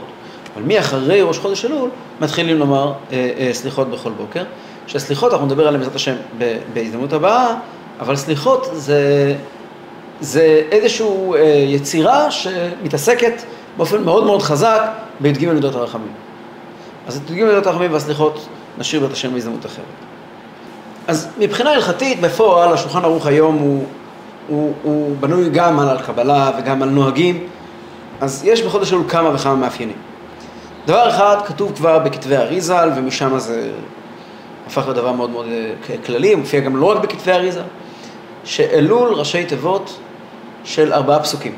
אבל 0.55 0.63
מאחרי 0.63 1.21
ראש 1.21 1.39
חודש 1.39 1.65
אלול 1.65 1.89
מתחילים 2.21 2.57
לומר 2.57 2.93
אה, 3.11 3.31
אה, 3.37 3.49
סליחות 3.53 3.89
בכל 3.89 4.11
בוקר, 4.11 4.43
שהסליחות 4.87 5.31
אנחנו 5.33 5.45
נדבר 5.45 5.67
עליהן 5.67 5.79
בעזרת 5.79 5.95
השם 5.95 6.15
בהזדמנות 6.73 7.13
הבאה, 7.13 7.55
אבל 7.99 8.15
סליחות 8.15 8.69
זה, 8.73 9.35
זה 10.21 10.61
איזושהי 10.71 11.07
אה, 11.35 11.41
יצירה 11.67 12.31
שמתעסקת 12.31 13.33
באופן 13.77 14.03
מאוד 14.03 14.25
מאוד 14.25 14.41
חזק 14.41 14.81
בי"ג 15.19 15.49
מידות 15.49 15.75
הרחמים. 15.75 16.11
אז 17.07 17.17
את 17.17 17.29
י"ג 17.29 17.43
מידות 17.43 17.67
הרחמים 17.67 17.93
והסליחות 17.93 18.47
נשאיר 18.77 19.05
בת 19.05 19.11
השם 19.11 19.33
בהזדמנות 19.33 19.65
אחרת. 19.65 19.85
אז 21.07 21.27
מבחינה 21.37 21.71
הלכתית, 21.71 22.21
בפועל, 22.21 22.73
השולחן 22.73 23.03
ערוך 23.03 23.25
היום 23.25 23.55
הוא, 23.55 23.85
הוא, 24.47 24.73
הוא 24.83 25.15
בנוי 25.19 25.49
גם 25.49 25.79
על 25.79 25.97
קבלה 26.01 26.51
וגם 26.59 26.81
על 26.81 26.89
נוהגים, 26.89 27.47
אז 28.21 28.43
יש 28.45 28.61
בחודש 28.61 28.93
אלול 28.93 29.03
כמה 29.07 29.35
וכמה 29.35 29.55
מאפיינים. 29.55 29.97
דבר 30.85 31.09
אחד 31.09 31.37
כתוב 31.45 31.75
כבר 31.75 31.99
בכתבי 31.99 32.37
אריזל, 32.37 32.89
ומשם 32.95 33.39
זה 33.39 33.71
הפך 34.67 34.87
לדבר 34.87 35.11
מאוד 35.11 35.29
מאוד 35.29 35.45
אה, 35.89 35.95
כללי, 36.05 36.35
מופיע 36.35 36.59
גם 36.59 36.77
לא 36.77 36.91
רק 36.91 36.97
בכתבי 36.97 37.31
אריזל, 37.31 37.61
שאלול 38.43 39.13
ראשי 39.13 39.45
תיבות 39.45 39.99
של 40.63 40.93
ארבעה 40.93 41.19
פסוקים. 41.19 41.55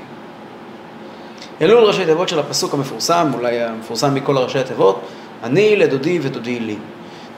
אלול 1.61 1.83
ראשי 1.83 2.05
תיבות 2.05 2.29
של 2.29 2.39
הפסוק 2.39 2.73
המפורסם, 2.73 3.31
אולי 3.33 3.61
המפורסם 3.61 4.13
מכל 4.13 4.37
הראשי 4.37 4.59
התיבות, 4.59 5.01
אני 5.43 5.75
לדודי 5.75 6.19
ודודי 6.21 6.59
לי. 6.59 6.75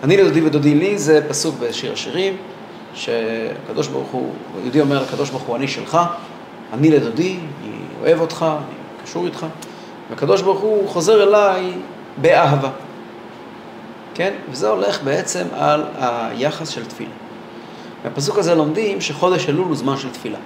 אני 0.03 0.17
לדודי 0.17 0.41
ודודי 0.41 0.75
לי 0.75 0.97
זה 0.97 1.21
פסוק 1.29 1.55
בשיר 1.59 1.93
השירים, 1.93 2.37
שהקדוש 2.97 3.87
ברוך 3.87 4.07
הוא, 4.11 4.33
יהודי 4.61 4.81
אומר 4.81 5.01
לקדוש 5.03 5.29
ברוך 5.29 5.43
הוא, 5.43 5.55
אני 5.55 5.67
שלך, 5.67 5.97
אני 6.73 6.91
לדודי, 6.91 7.37
אני 7.63 7.71
אוהב 8.01 8.21
אותך, 8.21 8.45
אני 8.49 9.03
קשור 9.03 9.25
איתך, 9.25 9.45
והקדוש 10.09 10.41
ברוך 10.41 10.59
הוא 10.59 10.89
חוזר 10.89 11.23
אליי 11.23 11.71
באהבה. 12.17 12.69
כן? 14.13 14.33
וזה 14.51 14.69
הולך 14.69 15.03
בעצם 15.03 15.45
על 15.53 15.83
היחס 15.97 16.69
של 16.69 16.85
תפילה. 16.85 17.09
מהפסוק 18.03 18.37
הזה 18.37 18.55
לומדים 18.55 19.01
שחודש 19.01 19.49
אלול 19.49 19.67
הוא 19.67 19.75
זמן 19.75 19.97
של 19.97 20.09
תפילה. 20.09 20.37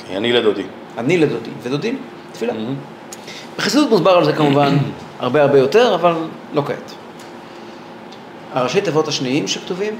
אוקיי, 0.00 0.16
אני 0.16 0.32
לדודי. 0.32 0.62
אני 0.98 1.18
לדודי, 1.18 1.50
ודודים, 1.62 1.98
תפילה. 2.32 2.52
בחסידות 3.56 3.90
מוסבר 3.90 4.10
על 4.10 4.24
זה 4.24 4.32
כמובן 4.32 4.76
הרבה 5.20 5.42
הרבה 5.42 5.58
יותר, 5.58 5.94
אבל 5.94 6.14
לא 6.54 6.62
כעת. 6.66 6.92
הראשי 8.52 8.80
תיבות 8.80 9.08
השניים 9.08 9.48
שכתובים, 9.48 9.94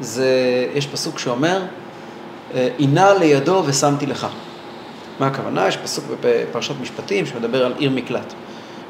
זה, 0.00 0.26
יש 0.74 0.86
פסוק 0.86 1.18
שאומר, 1.18 1.62
עינה 2.76 3.14
לידו 3.14 3.62
ושמתי 3.66 4.06
לך. 4.06 4.26
מה 5.20 5.26
הכוונה? 5.26 5.68
יש 5.68 5.76
פסוק 5.76 6.04
בפרשת 6.20 6.74
משפטים 6.80 7.26
שמדבר 7.26 7.66
על 7.66 7.74
עיר 7.78 7.90
מקלט. 7.90 8.32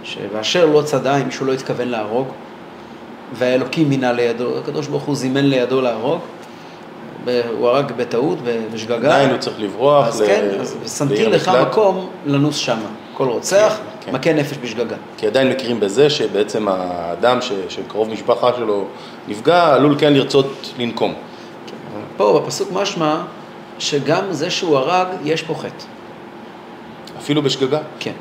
שבאשר 0.05 0.67
לא 0.67 0.83
צדה 0.83 1.17
אם 1.17 1.26
מישהו 1.26 1.47
לא 1.47 1.52
התכוון 1.52 1.88
להרוג, 1.88 2.29
והאלוקים 3.35 3.88
מינה 3.88 4.12
לידו, 4.12 4.59
הקדוש 4.59 4.87
ברוך 4.87 5.02
הוא 5.02 5.17
זימן 5.17 5.45
לידו 5.45 5.81
להרוג, 5.81 6.19
הוא 7.59 7.69
הרג 7.69 7.93
בטעות, 7.97 8.38
בשגגה. 8.75 8.97
עדיין 8.97 9.31
הוא 9.31 9.38
צריך 9.38 9.61
לברוח. 9.61 10.07
אז 10.07 10.23
כן, 10.26 10.49
אז 10.61 10.76
ושמתי 10.83 11.26
לך 11.26 11.49
מקלט. 11.49 11.69
מקום 11.69 12.11
לנוס 12.26 12.57
שמה. 12.57 12.88
כל 13.14 13.29
רוצח, 13.29 13.79
כן. 14.00 14.12
מכה 14.14 14.33
נפש 14.33 14.57
בשגגה. 14.62 14.97
כי 15.16 15.26
עדיין 15.26 15.49
מכירים 15.49 15.80
בזה 15.80 16.11
שבעצם 16.11 16.69
האדם 16.69 17.42
ש, 17.42 17.52
שקרוב 17.69 18.11
משפחה 18.11 18.50
שלו 18.57 18.85
נפגע, 19.28 19.75
עלול 19.75 19.95
כן 19.99 20.12
לרצות 20.12 20.73
לנקום. 20.78 21.14
כן, 21.66 21.76
פה 22.16 22.40
בפסוק 22.45 22.73
משמע 22.73 23.23
שגם 23.78 24.25
זה 24.30 24.50
שהוא 24.50 24.76
הרג, 24.76 25.07
יש 25.25 25.42
פה 25.42 25.54
חטא. 25.54 25.85
אפילו 27.19 27.42
בשגגה? 27.42 27.78
כן. 27.99 28.12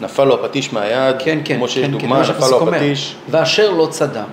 נפל 0.00 0.24
לו 0.24 0.34
הפטיש 0.34 0.72
מהיד, 0.72 1.16
כן, 1.18 1.38
כן, 1.44 1.56
כמו 1.56 1.68
שיש 1.68 1.84
כן, 1.84 1.90
דוגמה, 1.90 2.24
כן, 2.24 2.32
נפל 2.32 2.50
לו 2.50 2.68
הפטיש. 2.68 3.14
ואשר 3.30 3.70
לא 3.70 3.86
צדה, 3.90 4.24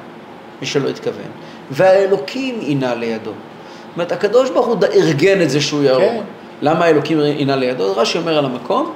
מי 0.61 0.67
שלא 0.67 0.89
התכוון, 0.89 1.31
והאלוקים 1.71 2.59
עינה 2.59 2.95
לידו. 2.95 3.31
זאת 3.31 3.95
אומרת, 3.95 4.11
הקדוש 4.11 4.49
ברוך 4.49 4.65
הוא 4.65 4.77
ארגן 4.93 5.41
את 5.41 5.49
זה 5.49 5.61
שהוא 5.61 5.83
יהרוג. 5.83 6.03
כן. 6.03 6.23
למה 6.61 6.85
האלוקים 6.85 7.19
עינה 7.19 7.55
לידו? 7.55 7.93
רש"י 7.95 8.17
אומר 8.17 8.37
על 8.37 8.45
המקום, 8.45 8.93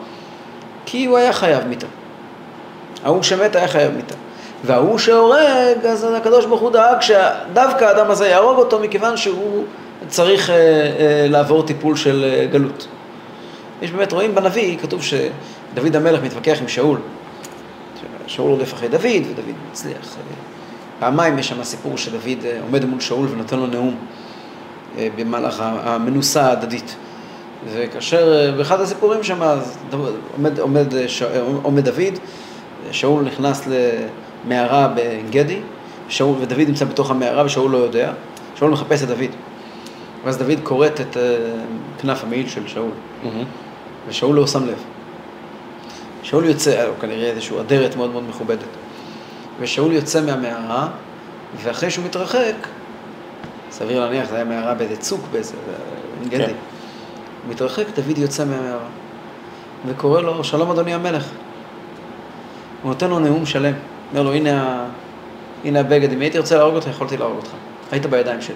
כי 0.86 1.06
הוא 1.06 1.18
היה 1.18 1.34
חייב 1.34 1.68
מיתה. 1.68 1.88
ההוא 3.04 3.24
שמת 3.24 3.56
היה 3.56 3.68
חייב 3.68 3.92
מיתה. 3.96 4.16
וההוא 4.64 4.98
שהורג, 4.98 5.86
אז 5.90 6.08
הקדוש 6.18 6.46
ברוך 6.46 6.62
הוא 6.62 6.72
דאג 6.72 7.02
שדווקא 7.02 7.86
האדם 7.86 8.12
הזה 8.12 8.28
יהרוג 8.28 8.58
אותו 8.58 8.80
מכיוון 8.80 9.18
שהוא 9.18 9.64
צריך 10.08 10.50
אה, 10.50 10.56
אה, 10.56 11.28
לעבור 11.30 11.64
טיפול 11.64 11.96
של 11.96 12.24
אה, 12.24 12.46
גלות. 12.46 12.88
יש 13.82 13.92
באמת, 13.92 14.12
רואים 14.12 14.36
בנביא, 14.36 14.78
כתוב 14.78 15.02
שדוד 15.04 15.96
המלך 15.96 16.24
מתווכח 16.24 16.58
עם 16.62 16.68
שאול. 16.68 16.98
שאול 18.28 18.52
רודף 18.52 18.74
אחרי 18.74 18.88
דוד, 18.88 19.04
ודוד 19.04 19.56
מצליח. 19.72 20.16
פעמיים 21.00 21.40
יש 21.40 21.48
שם 21.48 21.64
סיפור 21.64 21.98
שדוד 21.98 22.46
עומד 22.62 22.86
מול 22.86 23.00
שאול 23.00 23.28
ונותן 23.32 23.60
לו 23.60 23.68
נאום 23.68 23.96
במהלך 25.16 25.64
המנוסה 25.64 26.42
ההדדית. 26.42 26.96
וכאשר, 27.74 28.54
באחד 28.58 28.82
הסיפורים 28.82 29.24
שם, 29.24 29.42
עומד, 30.38 30.60
עומד, 30.60 30.94
עומד 31.64 31.90
דוד, 31.90 32.20
שאול 32.92 33.24
נכנס 33.24 33.68
למערה 33.68 34.88
בעין 34.88 35.30
גדי, 35.30 35.60
שאול, 36.10 36.36
ודוד 36.40 36.68
נמצא 36.68 36.86
בתוך 36.86 37.12
המערה 37.12 37.46
ושאול 37.46 37.72
לא 37.72 37.78
יודע, 37.78 38.12
שאול 38.56 38.72
מחפש 38.72 39.04
את 39.04 39.08
דוד. 39.08 39.30
ואז 40.24 40.38
דוד 40.38 40.60
כורת 40.64 41.02
את 41.02 41.18
כנף 42.02 42.24
המעיל 42.24 42.50
של 42.50 42.68
שאול. 42.68 42.90
Mm-hmm. 42.90 43.28
ושאול 44.08 44.36
לא 44.36 44.48
שם 44.48 44.66
לב. 44.66 44.84
שאול 46.24 46.46
יוצא, 46.46 46.88
או 46.88 46.92
כנראה 47.02 47.30
איזושהי 47.30 47.60
אדרת 47.60 47.96
מאוד 47.96 48.12
מאוד 48.12 48.24
מכובדת. 48.30 48.60
ושאול 49.60 49.94
יוצא 49.94 50.22
מהמערה, 50.22 50.88
ואחרי 51.64 51.92
שהוא 51.92 52.06
מתרחק, 52.06 52.56
סביר 53.72 54.00
להניח, 54.00 54.30
זה 54.30 54.36
היה 54.36 54.46
מערה 54.46 54.74
באיזה 54.74 54.98
צוק, 54.98 55.22
באיזה 55.32 55.54
עין 56.20 56.30
גדי. 56.30 56.46
כן. 56.46 56.50
הוא 56.50 57.52
מתרחק, 57.52 57.86
דוד 57.96 58.18
יוצא 58.18 58.46
מהמערה, 58.46 58.88
וקורא 59.88 60.22
לו, 60.22 60.44
שלום 60.44 60.72
אדוני 60.72 60.94
המלך. 60.94 61.30
הוא 62.82 62.90
נותן 62.90 63.10
לו 63.10 63.20
נאום 63.20 63.46
שלם. 63.46 63.74
אומר 64.12 64.24
לו, 64.24 64.34
הנה, 64.34 64.86
הנה 65.66 65.80
הבגד, 65.80 66.14
אם 66.14 66.22
הייתי 66.22 66.38
רוצה 66.38 66.58
להרוג 66.58 66.76
אותך, 66.76 66.88
יכולתי 66.88 67.18
להרוג 67.18 67.38
אותך. 67.38 67.50
היית 67.92 68.06
בידיים 68.06 68.42
שלי. 68.42 68.56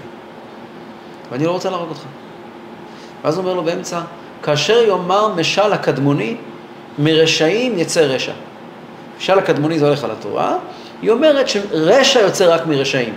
ואני 1.32 1.46
לא 1.46 1.52
רוצה 1.52 1.70
להרוג 1.70 1.90
אותך. 1.90 2.02
ואז 3.24 3.38
הוא 3.38 3.44
אומר 3.44 3.54
לו 3.54 3.64
באמצע, 3.64 4.02
כאשר 4.44 4.84
יאמר 4.88 5.28
משל 5.28 5.74
הקדמוני, 5.74 6.36
מרשעים 7.00 7.80
יצא 7.80 8.02
רשע. 8.02 8.32
משל 9.18 9.40
הקדמוני 9.40 9.80
זה 9.80 9.88
הולך 9.88 10.04
על 10.04 10.12
התורה, 10.12 10.58
היא 11.02 11.12
אומרת 11.12 11.50
שרשע 11.50 12.20
יוצא 12.20 12.56
רק 12.56 12.66
מרשעים. 12.66 13.14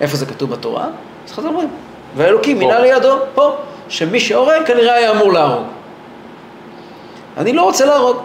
איפה 0.00 0.16
זה 0.16 0.26
כתוב 0.26 0.50
בתורה? 0.50 0.86
אז 1.26 1.32
חז"ל 1.32 1.46
אומרים, 1.46 1.68
והאלוקים 2.16 2.58
מינה 2.58 2.80
לידו, 2.80 3.16
פה, 3.34 3.56
שמי 3.88 4.20
שהורג 4.20 4.66
כנראה 4.66 4.94
היה 4.94 5.10
אמור 5.10 5.32
להרוג. 5.32 5.64
אני 7.36 7.52
לא 7.52 7.62
רוצה 7.62 7.86
להרוג. 7.86 8.16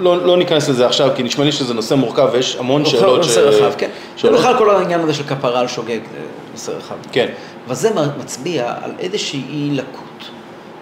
לא, 0.00 0.26
לא 0.26 0.36
ניכנס 0.36 0.68
לזה 0.68 0.86
עכשיו, 0.86 1.10
כי 1.16 1.22
נשמע 1.22 1.44
לי 1.44 1.52
שזה 1.52 1.74
נושא 1.74 1.94
מורכב 1.94 2.28
ויש 2.32 2.56
המון 2.56 2.84
שאלות 2.84 3.18
נושא 3.18 3.52
ש... 3.52 3.54
רחב, 3.54 3.72
כן. 3.78 3.90
זה 4.20 4.30
בכלל 4.30 4.58
כל 4.58 4.70
העניין 4.70 5.00
הזה 5.00 5.14
של 5.14 5.22
כפרה 5.22 5.60
על 5.60 5.68
שוגג, 5.68 5.98
זה 6.12 6.20
נושא 6.52 6.70
רחב. 6.70 6.94
כן. 7.12 7.26
אבל 7.66 7.74
זה 7.74 7.90
מצביע 8.18 8.74
על 8.82 8.90
איזושהי 8.98 9.70
לקות 9.72 10.30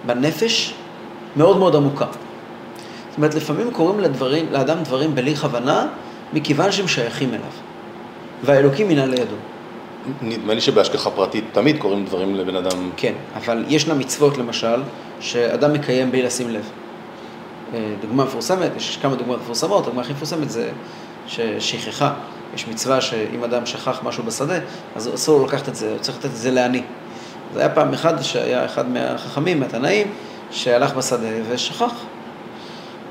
בנפש 0.06 0.74
מאוד 1.36 1.58
מאוד 1.58 1.76
עמוקה. 1.76 2.06
זאת 3.08 3.16
אומרת, 3.16 3.34
לפעמים 3.34 3.70
קוראים 3.70 4.00
לדברים, 4.00 4.46
לאדם 4.52 4.82
דברים 4.82 5.14
בלי 5.14 5.36
כוונה, 5.36 5.86
מכיוון 6.32 6.72
שהם 6.72 6.88
שייכים 6.88 7.28
אליו. 7.28 7.40
והאלוקים 8.42 8.88
מינה 8.88 9.06
לידו. 9.06 9.36
נדמה 10.22 10.54
לי 10.54 10.60
שבהשגחה 10.60 11.10
פרטית 11.10 11.44
תמיד 11.52 11.78
קוראים 11.78 12.04
דברים 12.04 12.34
לבן 12.34 12.56
אדם. 12.56 12.90
כן, 12.96 13.12
אבל 13.36 13.64
ישנה 13.68 13.94
מצוות 13.94 14.38
למשל, 14.38 14.82
שאדם 15.20 15.72
מקיים 15.72 16.10
בלי 16.10 16.22
לשים 16.22 16.50
לב. 16.50 16.70
אה, 17.74 17.94
דוגמה 18.00 18.24
מפורסמת, 18.24 18.70
יש 18.76 18.98
כמה 19.02 19.14
דוגמאות 19.14 19.40
מפורסמות, 19.40 19.82
הדוגמה 19.82 20.02
הכי 20.02 20.12
מפורסמת 20.12 20.50
זה 20.50 20.70
ששכחה. 21.26 22.12
יש 22.54 22.68
מצווה 22.68 23.00
שאם 23.00 23.44
אדם 23.44 23.66
שכח 23.66 24.00
משהו 24.02 24.24
בשדה, 24.24 24.58
אז 24.96 25.10
אסור 25.14 25.38
לו 25.40 25.46
לקחת 25.46 25.68
את 25.68 25.76
זה, 25.76 25.90
הוא 25.90 25.98
צריך 25.98 26.18
לתת 26.18 26.24
את 26.24 26.36
זה 26.36 26.50
לעני. 26.50 26.82
זה 27.54 27.60
היה 27.60 27.68
פעם 27.68 27.94
אחד 27.94 28.22
שהיה 28.22 28.64
אחד 28.64 28.88
מהחכמים, 28.88 29.60
מהתנאים, 29.60 30.10
שהלך 30.50 30.94
בשדה 30.94 31.28
ושכח. 31.48 31.92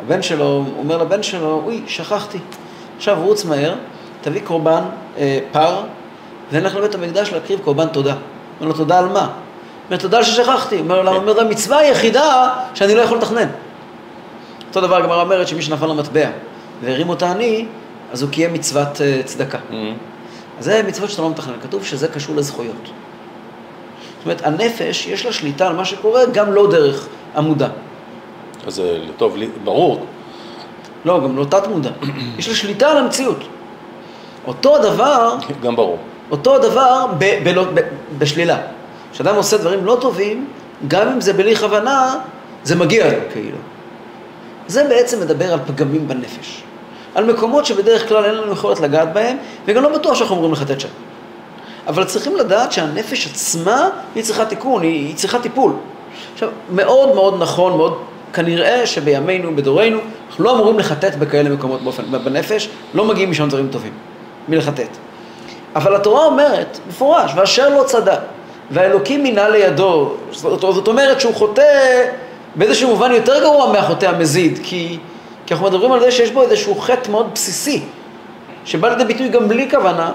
הבן 0.05 0.21
שלו, 0.21 0.65
אומר 0.77 0.97
לבן 0.97 1.23
שלו, 1.23 1.61
אוי, 1.65 1.83
שכחתי. 1.87 2.37
עכשיו 2.97 3.17
רוץ 3.23 3.45
מהר, 3.45 3.75
תביא 4.21 4.41
קורבן 4.43 4.81
אה, 5.17 5.39
פר, 5.51 5.81
ונלך 6.51 6.75
לבית 6.75 6.95
המקדש 6.95 7.33
להקריב 7.33 7.59
קורבן 7.59 7.87
תודה. 7.87 8.15
אומר 8.59 8.71
לו, 8.71 8.77
תודה 8.77 8.99
על 8.99 9.05
מה? 9.05 9.29
אומר, 9.87 9.97
תודה 9.97 10.23
ששכחתי. 10.23 10.79
אומר 10.79 11.01
לו, 11.01 11.15
אומר, 11.15 11.41
המצווה 11.41 11.77
היחידה 11.77 12.53
שאני 12.73 12.95
לא 12.95 13.01
יכול 13.01 13.17
לתכנן. 13.17 13.47
אותו 14.67 14.81
דבר 14.81 14.95
הגמרא 14.95 15.21
אומרת 15.21 15.47
שמי 15.47 15.61
שנפל 15.61 15.85
למטבע 15.85 16.29
והרים 16.81 17.09
אותה 17.09 17.31
עני, 17.31 17.65
אז 18.11 18.21
הוא 18.21 18.31
קיים 18.31 18.53
מצוות 18.53 19.01
אה, 19.01 19.21
צדקה. 19.25 19.57
Mm-hmm. 19.57 20.59
אז 20.59 20.65
זה 20.65 20.83
מצוות 20.87 21.09
שאתה 21.09 21.21
לא 21.21 21.29
מתכנן, 21.29 21.53
כתוב 21.63 21.85
שזה 21.85 22.07
קשור 22.07 22.35
לזכויות. 22.35 22.75
זאת 24.17 24.25
אומרת, 24.25 24.45
הנפש, 24.45 25.07
יש 25.07 25.25
לה 25.25 25.33
שליטה 25.33 25.67
על 25.67 25.75
מה 25.75 25.85
שקורה 25.85 26.25
גם 26.25 26.53
לא 26.53 26.71
דרך 26.71 27.07
המודע. 27.35 27.67
אז 28.67 28.75
זה 28.75 28.99
טוב, 29.17 29.37
ברור. 29.63 30.05
לא, 31.05 31.23
גם 31.23 31.37
לא 31.37 31.45
תת 31.45 31.67
מודע. 31.67 31.89
יש 32.39 32.49
לה 32.49 32.55
שליטה 32.55 32.91
על 32.91 32.97
המציאות. 32.97 33.43
אותו 34.47 34.75
הדבר... 34.75 35.35
גם 35.63 35.75
ברור. 35.75 35.97
אותו 36.31 36.55
הדבר 36.55 37.05
ב- 37.17 37.39
ב- 37.43 37.59
ב- 37.79 37.87
בשלילה. 38.17 38.57
כשאדם 39.11 39.35
עושה 39.35 39.57
דברים 39.57 39.85
לא 39.85 39.97
טובים, 40.01 40.47
גם 40.87 41.07
אם 41.07 41.21
זה 41.21 41.33
בלי 41.33 41.55
כוונה, 41.55 42.15
זה 42.63 42.75
מגיע 42.75 43.11
לו 43.11 43.19
כאילו. 43.33 43.57
זה 44.67 44.83
בעצם 44.83 45.19
מדבר 45.19 45.53
על 45.53 45.59
פגמים 45.67 46.07
בנפש. 46.07 46.63
על 47.15 47.25
מקומות 47.25 47.65
שבדרך 47.65 48.09
כלל 48.09 48.25
אין 48.25 48.35
לנו 48.35 48.51
יכולת 48.51 48.79
לגעת 48.79 49.13
בהם, 49.13 49.37
וגם 49.65 49.83
לא 49.83 49.97
בטוח 49.97 50.15
שאנחנו 50.15 50.35
אמורים 50.35 50.53
לחטט 50.53 50.79
שם. 50.79 50.87
אבל 51.87 52.03
צריכים 52.03 52.35
לדעת 52.35 52.71
שהנפש 52.71 53.27
עצמה, 53.27 53.89
היא 54.15 54.23
צריכה 54.23 54.45
תיקון, 54.45 54.81
היא, 54.81 55.07
היא 55.07 55.15
צריכה 55.15 55.39
טיפול. 55.39 55.73
עכשיו, 56.33 56.49
מאוד 56.69 57.15
מאוד 57.15 57.35
נכון, 57.39 57.77
מאוד 57.77 57.97
כנראה 58.33 58.85
שבימינו, 58.85 59.55
בדורנו, 59.55 59.97
אנחנו 60.29 60.43
לא 60.43 60.55
אמורים 60.55 60.79
לחטט 60.79 61.15
בכאלה 61.15 61.49
מקומות 61.49 61.81
באופן, 61.81 62.03
בנפש, 62.23 62.69
לא 62.93 63.05
מגיעים 63.05 63.31
משם 63.31 63.49
דברים 63.49 63.67
טובים, 63.71 63.93
מלחטט. 64.47 64.97
אבל 65.75 65.95
התורה 65.95 66.25
אומרת, 66.25 66.79
מפורש, 66.87 67.31
ואשר 67.35 67.69
לא 67.69 67.83
צדק, 67.83 68.19
והאלוקים 68.71 69.23
מינה 69.23 69.49
לידו, 69.49 70.13
זאת 70.31 70.87
אומרת 70.87 71.21
שהוא 71.21 71.33
חוטא 71.33 72.05
באיזשהו 72.57 72.89
מובן 72.89 73.11
יותר 73.11 73.39
גרוע 73.41 73.71
מהחוטא 73.71 74.05
המזיד, 74.05 74.59
כי, 74.63 74.97
כי 75.45 75.53
אנחנו 75.53 75.67
מדברים 75.67 75.91
על 75.91 75.99
זה 75.99 76.11
שיש 76.11 76.31
בו 76.31 76.43
איזשהו 76.43 76.75
חטא 76.75 77.11
מאוד 77.11 77.29
בסיסי, 77.33 77.81
שבא 78.65 78.89
לידי 78.89 79.05
ביטוי 79.05 79.29
גם 79.29 79.47
בלי 79.47 79.69
כוונה, 79.71 80.11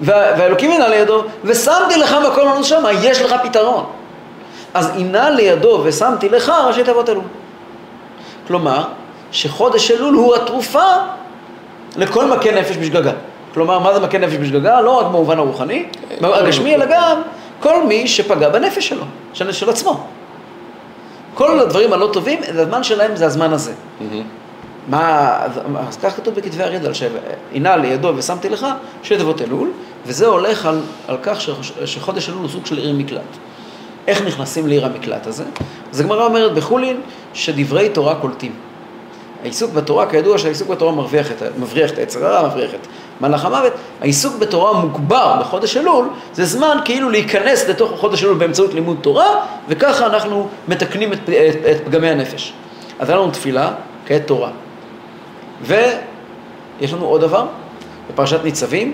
וה, 0.00 0.14
והאלוקים 0.38 0.70
מינה 0.70 0.88
לידו, 0.88 1.22
ושמתי 1.44 1.96
לך 1.96 2.16
מקום 2.30 2.48
לנו 2.48 2.64
שם, 2.64 2.84
יש 3.02 3.22
לך 3.22 3.34
פתרון. 3.42 3.84
אז 4.74 4.96
עינה 4.96 5.30
לידו 5.30 5.80
ושמתי 5.84 6.28
לך 6.28 6.52
ראשי 6.66 6.84
תיבות 6.84 7.08
אלול. 7.08 7.24
כלומר, 8.46 8.84
שחודש 9.32 9.90
אלול 9.90 10.14
הוא 10.14 10.34
התרופה 10.34 10.84
לכל 11.96 12.26
מכה 12.26 12.50
נפש 12.50 12.76
בשגגה. 12.76 13.12
כלומר, 13.54 13.78
מה 13.78 13.94
זה 13.94 14.00
מכה 14.00 14.18
נפש 14.18 14.36
בשגגה? 14.36 14.80
לא 14.80 14.90
רק 14.90 15.06
במובן 15.06 15.38
הרוחני, 15.38 15.84
הגשמי, 16.22 16.74
אלא 16.74 16.84
גם 16.90 17.22
כל 17.60 17.86
מי 17.86 18.08
שפגע 18.08 18.48
בנפש 18.48 18.88
שלו, 18.88 19.04
של, 19.32 19.52
של 19.52 19.70
עצמו. 19.70 20.06
כל 21.34 21.60
הדברים 21.60 21.92
הלא 21.92 22.10
טובים, 22.12 22.40
הזמן 22.48 22.82
שלהם 22.82 23.16
זה 23.16 23.26
הזמן 23.26 23.52
הזה. 23.52 23.72
מה, 24.88 25.36
אז 25.88 25.96
כך 25.96 26.16
כתוב 26.16 26.34
בכתבי 26.34 26.62
הרידל, 26.62 26.92
שעינה 26.92 27.76
לידו 27.76 28.12
ושמתי 28.16 28.48
לך 28.48 28.66
שתי 29.02 29.16
תיבות 29.16 29.42
אלול, 29.42 29.70
וזה 30.06 30.26
הולך 30.26 30.66
על, 30.66 30.80
על 31.08 31.16
כך 31.22 31.40
שחודש 31.84 32.28
אלול 32.28 32.40
הוא 32.40 32.48
סוג 32.48 32.66
של 32.66 32.78
עיר 32.78 32.92
מקלט. 32.92 33.20
איך 34.06 34.22
נכנסים 34.22 34.66
לעיר 34.66 34.86
המקלט 34.86 35.26
הזה? 35.26 35.44
אז 35.92 36.00
הגמרא 36.00 36.24
אומרת 36.24 36.54
בחולין 36.54 37.00
שדברי 37.34 37.88
תורה 37.88 38.14
קולטים. 38.14 38.52
העיסוק 39.42 39.72
בתורה, 39.72 40.06
כידוע 40.06 40.38
שהעיסוק 40.38 40.68
בתורה 40.68 40.92
מבריח 40.92 41.30
את, 41.30 41.42
מבריח 41.58 41.90
את 41.90 41.98
היצר 41.98 42.26
הרע, 42.26 42.48
מבריח 42.48 42.74
את 42.74 42.86
מלאך 43.20 43.44
המוות. 43.44 43.72
העיסוק 44.00 44.36
בתורה 44.38 44.72
מוגבר 44.72 45.36
בחודש 45.40 45.76
אלול, 45.76 46.08
זה 46.32 46.44
זמן 46.44 46.76
כאילו 46.84 47.10
להיכנס 47.10 47.68
לתוך 47.68 48.00
חודש 48.00 48.24
אלול 48.24 48.38
באמצעות 48.38 48.74
לימוד 48.74 48.96
תורה, 49.00 49.44
וככה 49.68 50.06
אנחנו 50.06 50.48
מתקנים 50.68 51.12
את, 51.12 51.18
את, 51.28 51.56
את 51.70 51.84
פגמי 51.84 52.08
הנפש. 52.08 52.52
אז 52.98 53.08
היה 53.08 53.18
לנו 53.18 53.30
תפילה, 53.30 53.72
כעת 54.06 54.26
תורה. 54.26 54.50
ויש 55.62 56.92
לנו 56.92 57.06
עוד 57.06 57.20
דבר, 57.20 57.46
בפרשת 58.12 58.44
ניצבים, 58.44 58.92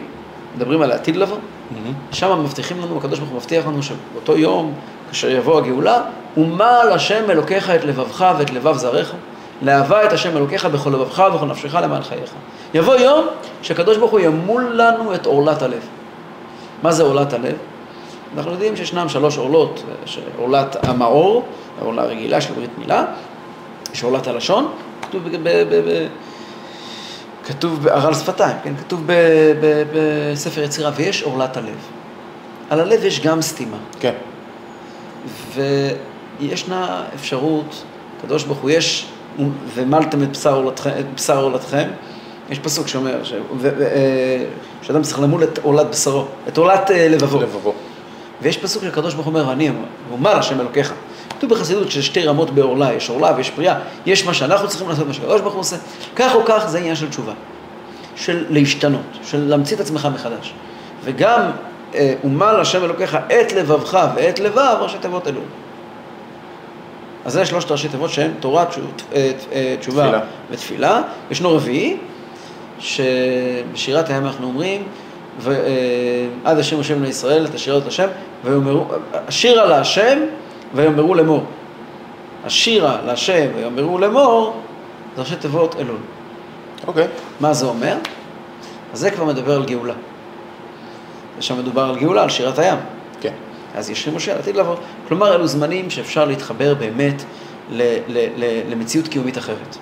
מדברים 0.57 0.83
על 0.83 0.91
העתיד 0.91 1.17
לבוא, 1.17 1.37
mm-hmm. 1.37 2.15
שם 2.15 2.41
מבטיחים 2.45 2.81
לנו, 2.81 2.99
הקדוש 2.99 3.19
ברוך 3.19 3.31
הוא 3.31 3.39
מבטיח 3.39 3.67
לנו 3.67 3.83
שבאותו 3.83 4.37
יום, 4.37 4.75
כאשר 5.09 5.31
יבוא 5.31 5.59
הגאולה, 5.59 6.03
ומל 6.37 6.91
השם 6.93 7.31
אלוקיך 7.31 7.71
את 7.71 7.85
לבבך 7.85 8.35
ואת 8.39 8.51
לבב 8.51 8.77
זרעך, 8.77 9.13
לאהבה 9.63 10.05
את 10.05 10.13
השם 10.13 10.37
אלוקיך 10.37 10.65
בכל 10.65 10.91
לבבך 10.91 11.23
ובכל 11.33 11.47
נפשך 11.47 11.75
למען 11.75 12.03
חייך. 12.03 12.31
יבוא 12.75 12.95
יום 12.95 13.27
שהקדוש 13.63 13.97
ברוך 13.97 14.11
הוא 14.11 14.21
ימול 14.21 14.73
לנו 14.75 15.15
את 15.15 15.27
עורלת 15.27 15.63
הלב. 15.63 15.83
מה 16.83 16.93
זה 16.93 17.03
עורלת 17.03 17.33
הלב? 17.33 17.57
אנחנו 18.37 18.53
יודעים 18.53 18.77
שישנם 18.77 19.09
שלוש 19.09 19.39
עורלות, 19.39 19.83
עורלת 20.39 20.89
המאור, 20.89 21.45
העורלה 21.81 22.03
הרגילה 22.03 22.41
של 22.41 22.55
ברית 22.55 22.79
מילה, 22.79 23.05
יש 23.93 24.03
עורלת 24.03 24.27
הלשון, 24.27 24.73
כתוב 25.03 25.23
ב... 25.29 25.49
ב, 25.49 25.75
ב, 25.75 26.07
כתוב 27.45 27.83
בערל 27.83 28.15
שפתיים, 28.15 28.57
כן? 28.63 28.77
כתוב 28.77 29.03
ב, 29.07 29.13
ב, 29.61 29.83
בספר 29.95 30.63
יצירה, 30.63 30.91
ויש 30.97 31.23
עורלת 31.23 31.57
הלב. 31.57 31.77
על 32.71 32.81
הלב 32.81 33.05
יש 33.05 33.21
גם 33.21 33.43
סתימה. 33.43 33.77
כן. 34.01 34.15
וישנה 36.41 37.05
אפשרות, 37.15 37.85
הקדוש 38.19 38.45
ברוך 38.45 38.59
הוא, 38.59 38.71
יש, 38.71 39.09
ומלתם 39.75 40.23
את 40.23 40.31
בשר 40.31 40.71
את 41.01 41.15
בשר 41.15 41.43
עורלתכם, 41.43 41.89
יש 42.51 42.59
פסוק 42.59 42.89
שאומר, 42.89 43.25
ש... 43.25 43.33
ו... 43.59 43.83
אה, 43.83 44.45
שאדם 44.83 45.03
צריך 45.03 45.21
למול 45.21 45.45
את 45.45 45.59
עורלת 45.63 45.87
בשרו, 45.91 46.25
את 46.49 46.59
עורלת 46.59 46.91
אה, 46.91 47.09
לבבו. 47.09 47.41
לבבו. 47.41 47.73
ויש 48.43 48.57
פסוק 48.57 48.83
שהקדוש 48.83 49.15
ברוך 49.15 49.27
הוא 49.27 49.35
אומר, 49.35 49.49
ואני 49.49 49.71
אומר 50.13 50.37
השם 50.37 50.61
אלוקיך. 50.61 50.93
כתוב 51.31 51.51
בחסידות 51.51 51.91
שיש 51.91 52.07
שתי 52.07 52.25
רמות 52.25 52.51
בעורלה, 52.51 52.95
יש 52.95 53.09
עורלה 53.09 53.33
ויש 53.37 53.51
פריאה, 53.51 53.79
יש 54.07 54.27
מה 54.27 54.35
שאנחנו 54.35 54.69
צריכים 54.69 54.89
לעשות, 54.89 55.07
מה 55.07 55.13
שהקדוש 55.13 55.41
ברוך 55.41 55.55
הוא 55.55 55.61
עושה. 55.61 55.77
כך 56.17 56.35
או 56.35 56.41
כך 56.45 56.65
זה 56.67 56.79
עניין 56.79 56.97
של 56.97 57.09
תשובה, 57.09 57.33
של 58.17 58.47
להשתנות, 58.51 59.01
של 59.23 59.49
להמציא 59.49 59.77
את 59.77 59.81
עצמך 59.81 60.09
מחדש. 60.15 60.55
וגם 61.05 61.51
אה, 61.95 62.15
ומל 62.25 62.61
השם 62.61 62.85
אלוקיך 62.85 63.19
את 63.27 63.53
לבבך 63.53 63.99
ואת 64.17 64.39
לבב 64.39 64.77
ראשי 64.81 64.99
תיבות 65.01 65.27
אלוהים. 65.27 65.49
אז 67.27 67.33
זה 67.33 67.47
שלושת 67.47 67.71
ראשי 67.71 67.89
תיבות 67.89 68.11
שהן 68.11 68.31
תורה, 68.41 68.65
אה, 69.13 69.31
אה, 69.53 69.77
תשובה 69.81 70.03
תפילה. 70.03 70.21
ותפילה. 70.51 71.03
ישנו 71.31 71.57
רביעי, 71.57 71.97
שבשירת 72.79 74.11
הים 74.11 74.27
אנחנו 74.27 74.47
אומרים, 74.47 74.83
ועד 75.39 76.59
השם 76.59 76.81
השם 76.81 77.03
לישראל, 77.03 77.47
את 77.47 77.55
השירות 77.55 77.87
השם, 77.87 78.09
ויאמרו, 78.45 78.85
השירה 79.13 79.67
להשם 79.67 80.19
ויאמרו 80.75 81.15
לאמור. 81.15 81.45
השירה 82.45 82.99
להשם 83.07 83.47
ויאמרו 83.57 83.99
לאמור, 83.99 84.61
זה 85.17 85.23
ראשי 85.23 85.37
תיבות 85.37 85.77
אלול. 85.79 85.99
אוקיי. 86.87 87.05
Okay. 87.05 87.07
מה 87.41 87.53
זה 87.53 87.67
אומר? 87.67 87.97
אז 88.93 88.99
זה 88.99 89.11
כבר 89.11 89.25
מדבר 89.25 89.57
על 89.57 89.65
גאולה. 89.65 89.95
ושם 91.39 91.59
מדובר 91.59 91.83
על 91.83 91.97
גאולה, 91.99 92.23
על 92.23 92.31
שירת 92.31 92.59
הים. 92.59 92.79
אז 93.77 93.91
יש 93.91 94.09
משה 94.09 94.39
עתיד 94.39 94.57
לבוא. 94.57 94.75
כלומר, 95.09 95.35
אלו 95.35 95.47
זמנים 95.47 95.91
שאפשר 95.91 96.25
להתחבר 96.25 96.75
באמת 96.75 97.23
ל- 97.71 97.97
ל- 98.09 98.29
ל- 98.37 98.73
למציאות 98.73 99.09
קיומית 99.09 99.39
אחרת. 99.39 99.77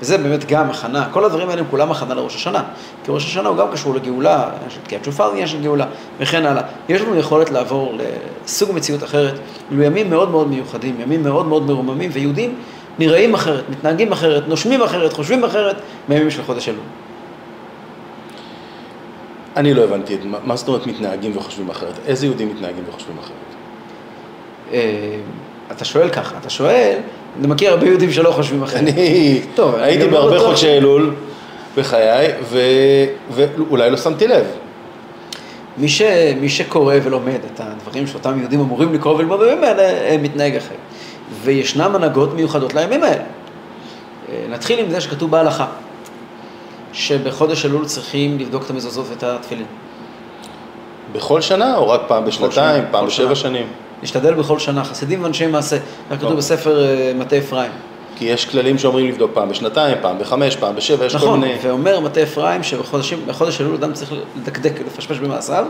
וזה 0.00 0.18
באמת 0.18 0.44
גם 0.44 0.70
הכנה, 0.70 1.08
כל 1.12 1.24
הדברים 1.24 1.48
האלה 1.48 1.60
הם 1.60 1.66
כולם 1.70 1.90
הכנה 1.90 2.14
לראש 2.14 2.34
השנה. 2.34 2.62
כי 3.04 3.10
ראש 3.10 3.24
השנה 3.24 3.48
הוא 3.48 3.56
גם 3.56 3.66
קשור 3.72 3.94
לגאולה, 3.94 4.50
של 4.68 4.80
תקיעת 4.80 5.04
שופר 5.04 5.30
עניין 5.30 5.46
של 5.46 5.62
גאולה, 5.62 5.86
וכן 6.20 6.46
הלאה. 6.46 6.62
יש 6.88 7.02
לנו 7.02 7.16
יכולת 7.16 7.50
לעבור 7.50 7.98
לסוג 8.44 8.72
מציאות 8.74 9.02
אחרת, 9.02 9.34
אלו 9.72 9.82
ימים 9.82 10.10
מאוד 10.10 10.30
מאוד 10.30 10.48
מיוחדים, 10.48 11.00
ימים 11.00 11.22
מאוד 11.22 11.46
מאוד 11.46 11.62
מרוממים, 11.62 12.10
ויהודים 12.12 12.54
נראים 12.98 13.34
אחרת, 13.34 13.64
מתנהגים 13.70 14.12
אחרת, 14.12 14.48
נושמים 14.48 14.82
אחרת, 14.82 15.12
חושבים 15.12 15.44
אחרת, 15.44 15.76
מימים 16.08 16.30
של 16.30 16.42
חודש 16.42 16.68
אלול. 16.68 16.80
אני 19.58 19.74
לא 19.74 19.84
הבנתי, 19.84 20.16
מה 20.44 20.56
זאת 20.56 20.68
אומרת 20.68 20.86
מתנהגים 20.86 21.36
וחושבים 21.36 21.70
אחרת? 21.70 21.98
איזה 22.06 22.26
יהודים 22.26 22.48
מתנהגים 22.48 22.84
וחושבים 22.88 23.16
אחרת? 23.18 23.32
אה, 24.72 25.16
אתה 25.72 25.84
שואל 25.84 26.08
ככה, 26.08 26.36
אתה 26.40 26.50
שואל, 26.50 26.98
אני 27.38 27.46
מכיר 27.46 27.70
הרבה 27.70 27.86
יהודים 27.86 28.12
שלא 28.12 28.30
חושבים 28.30 28.62
אחרת. 28.62 28.78
אני 28.78 29.40
טוב, 29.54 29.74
הייתי 29.74 30.04
לא 30.04 30.10
בהרבה 30.10 30.38
חודשי 30.38 30.68
אלול 30.68 31.14
בחיי, 31.76 32.28
ו... 32.42 32.60
ואולי 33.30 33.90
לא 33.90 33.96
שמתי 33.96 34.26
לב. 34.26 34.44
מי, 35.78 35.88
ש... 35.88 36.02
מי 36.40 36.48
שקורא 36.48 36.94
ולומד 37.02 37.38
את 37.54 37.60
הדברים 37.60 38.06
שאותם 38.06 38.38
יהודים 38.40 38.60
אמורים 38.60 38.94
לקרוא 38.94 39.14
וללמוד 39.14 39.40
בימים 39.40 39.64
האלה, 39.64 40.18
מתנהג 40.18 40.56
אחרת. 40.56 40.78
וישנם 41.42 41.94
הנהגות 41.94 42.34
מיוחדות 42.34 42.74
לימים 42.74 43.02
האלה. 43.02 43.22
אה, 44.28 44.44
נתחיל 44.50 44.78
עם 44.78 44.90
זה 44.90 45.00
שכתוב 45.00 45.30
בהלכה, 45.30 45.66
שבחודש 46.92 47.64
אלול 47.64 47.84
צריכים 47.84 48.38
לבדוק 48.38 48.64
את 48.64 48.70
המזוזות 48.70 49.06
ואת 49.10 49.22
התפילין. 49.22 49.66
בכל 51.12 51.40
שנה 51.40 51.76
או 51.76 51.88
רק 51.88 52.00
פעם 52.06 52.24
בשנתיים, 52.24 52.84
פעם 52.90 53.06
בשבע 53.06 53.34
שנים? 53.34 53.66
נשתדל 54.02 54.34
בכל 54.34 54.58
שנה, 54.58 54.84
חסידים 54.84 55.24
ואנשי 55.24 55.46
מעשה, 55.46 55.76
כך 56.10 56.16
כתוב 56.16 56.32
בספר 56.32 56.84
אה, 56.84 57.12
מטה 57.14 57.38
אפרים. 57.38 57.70
כי 58.16 58.24
יש 58.24 58.44
כללים 58.44 58.78
שאומרים 58.78 59.08
לבדוק 59.08 59.30
פעם 59.34 59.48
בשנתיים, 59.48 59.96
פעם 60.02 60.18
בחמש, 60.18 60.56
פעם 60.56 60.76
בשבע, 60.76 61.04
יש 61.04 61.14
נכון, 61.14 61.28
כל 61.28 61.36
מיני... 61.36 61.54
נכון, 61.54 61.70
ואומר 61.70 62.00
מטה 62.00 62.22
אפרים 62.22 62.62
שבחודש 62.62 63.60
אלול 63.60 63.74
אדם 63.74 63.92
צריך 63.92 64.12
לדקדק, 64.36 64.72
לפשפש 64.86 65.18
במעשיו, 65.18 65.66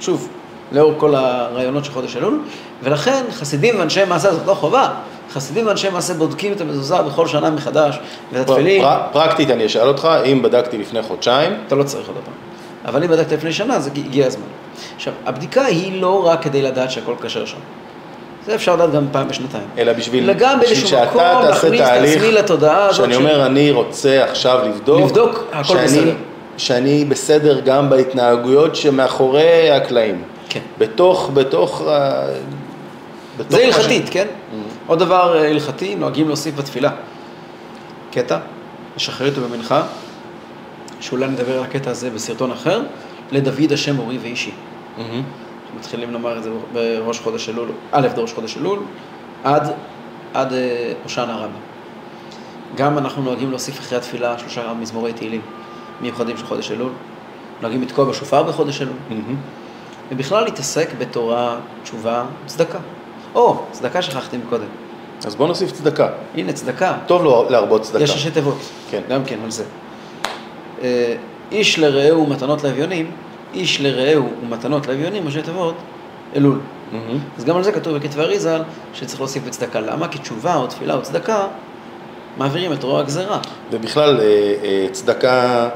שוב, 0.00 0.28
לאור 0.72 0.94
כל 0.96 1.14
הרעיונות 1.14 1.84
של 1.84 1.92
חודש 1.92 2.16
אלול, 2.16 2.40
ולכן 2.82 3.24
חסידים 3.32 3.78
ואנשי 3.78 4.04
מעשה 4.04 4.32
זאת 4.32 4.46
לא 4.46 4.54
חובה, 4.54 4.88
חסידים 5.32 5.66
ואנשי 5.66 5.88
מעשה 5.88 6.14
בודקים 6.14 6.52
את 6.52 6.60
המזוזה 6.60 7.02
בכל 7.02 7.26
שנה 7.26 7.50
מחדש, 7.50 7.98
ואת 8.32 8.50
התפילין... 8.50 8.82
פר, 8.82 9.00
פרקטית 9.12 9.50
אני 9.50 9.66
אשאל 9.66 9.88
אותך, 9.88 10.08
אם 10.24 10.42
בדקתי 10.42 10.78
לפני 10.78 11.02
חודשיים... 11.02 11.52
אתה 11.66 11.74
לא 11.74 11.82
צריך 11.82 12.08
עוד 12.08 12.16
פעם. 12.24 12.34
אבל 12.84 13.02
אם 13.02 13.10
בדקת 13.10 13.32
לפני 13.32 13.52
שנה, 13.52 13.80
זה 13.80 13.90
הגיע 13.96 14.26
הזמן. 14.26 14.42
עכשיו, 14.96 15.12
הבדיקה 15.26 15.64
היא 15.64 16.00
לא 16.00 16.26
רק 16.26 16.42
כדי 16.42 16.62
לדעת 16.62 16.90
שהכל 16.90 17.14
כשר 17.22 17.44
שם. 17.44 17.58
זה 18.46 18.54
אפשר 18.54 18.76
לדעת 18.76 18.92
גם 18.92 19.06
פעם 19.12 19.28
בשנתיים. 19.28 19.64
אלא 19.78 19.92
בשביל, 19.92 20.24
אלא 20.24 20.32
גם 20.32 20.60
באיזשהו 20.60 20.98
מקום 21.02 21.22
להכניס 21.42 21.80
את 21.80 21.86
עצמי 21.86 22.32
לתודעה 22.32 22.84
הזאת. 22.86 22.96
שאני 22.96 23.16
אומר, 23.16 23.46
אני 23.46 23.70
רוצה 23.70 24.24
עכשיו 24.24 24.60
לבדוק, 24.64 25.00
לבדוק, 25.00 25.44
הכל 25.52 25.74
שאני, 25.74 25.84
בסדר. 25.84 26.12
שאני 26.56 27.04
בסדר 27.04 27.60
גם 27.60 27.90
בהתנהגויות 27.90 28.76
שמאחורי 28.76 29.70
הקלעים. 29.70 30.22
כן. 30.48 30.60
בתוך, 30.78 31.30
בתוך... 31.34 31.82
בתוך 33.38 33.52
זה 33.52 33.64
הלכתית, 33.64 34.04
כן? 34.10 34.26
Mm-hmm. 34.26 34.54
עוד 34.86 34.98
דבר 34.98 35.36
אה, 35.36 35.50
הלכתי, 35.50 35.94
נוהגים 35.94 36.26
להוסיף 36.26 36.54
בתפילה. 36.56 36.90
קטע, 38.12 38.38
לשחרר 38.96 39.30
אותו 39.30 39.40
במנחה, 39.40 39.82
שאולי 41.00 41.26
נדבר 41.26 41.58
על 41.58 41.64
הקטע 41.64 41.90
הזה 41.90 42.10
בסרטון 42.10 42.50
אחר, 42.50 42.82
לדוד 43.32 43.72
השם 43.72 43.96
מורי 43.96 44.18
ואישי. 44.18 44.50
מהמם. 44.98 45.22
מתחילים 45.78 46.12
לומר 46.12 46.38
את 46.38 46.42
זה 46.42 46.50
בראש 46.72 47.20
חודש 47.20 47.48
אלול, 47.48 47.68
א' 47.92 48.08
בראש 48.16 48.32
חודש 48.32 48.56
אלול, 48.56 48.78
עד, 49.44 49.72
עד 50.34 50.52
אה, 50.52 50.92
הושענא 51.02 51.32
רבה. 51.32 51.58
גם 52.76 52.98
אנחנו 52.98 53.22
נוהגים 53.22 53.50
להוסיף 53.50 53.80
אחרי 53.80 53.98
התפילה 53.98 54.38
שלושה 54.38 54.74
מזמורי 54.74 55.12
תהילים 55.12 55.40
מיוחדים 56.00 56.36
של 56.36 56.46
חודש 56.46 56.70
אלול, 56.70 56.90
נוהגים 57.62 57.82
לתקוע 57.82 58.04
בשופר 58.04 58.42
בחודש 58.42 58.82
אלול, 58.82 58.94
מהמם. 59.08 59.36
ובכלל 60.10 60.44
להתעסק 60.44 60.88
בתורה, 60.98 61.56
תשובה, 61.82 62.24
צדקה. 62.46 62.78
או, 63.34 63.62
צדקה 63.70 64.02
שכחתי 64.02 64.36
מקודם. 64.36 64.66
אז 65.24 65.34
בוא 65.34 65.48
נוסיף 65.48 65.72
צדקה. 65.72 66.08
הנה, 66.34 66.52
צדקה. 66.52 66.98
טוב 67.06 67.24
לו 67.24 67.46
להרבות 67.50 67.82
צדקה. 67.82 68.04
יש 68.04 68.10
ראשי 68.10 68.30
תיבות. 68.30 68.58
כן. 68.90 69.00
גם 69.08 69.24
כן, 69.24 69.38
על 69.44 69.50
זה. 69.50 69.64
אה, 70.82 71.14
איש 71.52 71.78
לרעהו 71.78 72.26
ומתנות 72.26 72.64
לאביונים, 72.64 73.10
איש 73.54 73.80
לרעהו 73.80 74.28
ומתנות 74.42 74.86
לאביונים, 74.86 75.26
ראשי 75.26 75.42
תיבות, 75.42 75.74
אלול. 76.36 76.58
מהמם. 76.92 77.18
אז 77.38 77.44
גם 77.44 77.56
על 77.56 77.62
זה 77.62 77.72
כתוב 77.72 77.96
בכתבי 77.96 78.22
אריזל 78.22 78.62
שצריך 78.94 79.20
להוסיף 79.20 79.42
בצדקה. 79.46 79.80
למה? 79.80 80.08
כי 80.08 80.18
תשובה 80.18 80.56
או 80.56 80.66
תפילה 80.66 80.94
או 80.94 81.02
צדקה 81.02 81.46
מעבירים 82.36 82.72
את 82.72 82.82
רוע 82.82 83.00
הגזירה. 83.00 83.38
ובכלל, 83.70 84.20
אה, 84.20 84.24
אה, 84.64 84.86
צדקה 84.92 85.68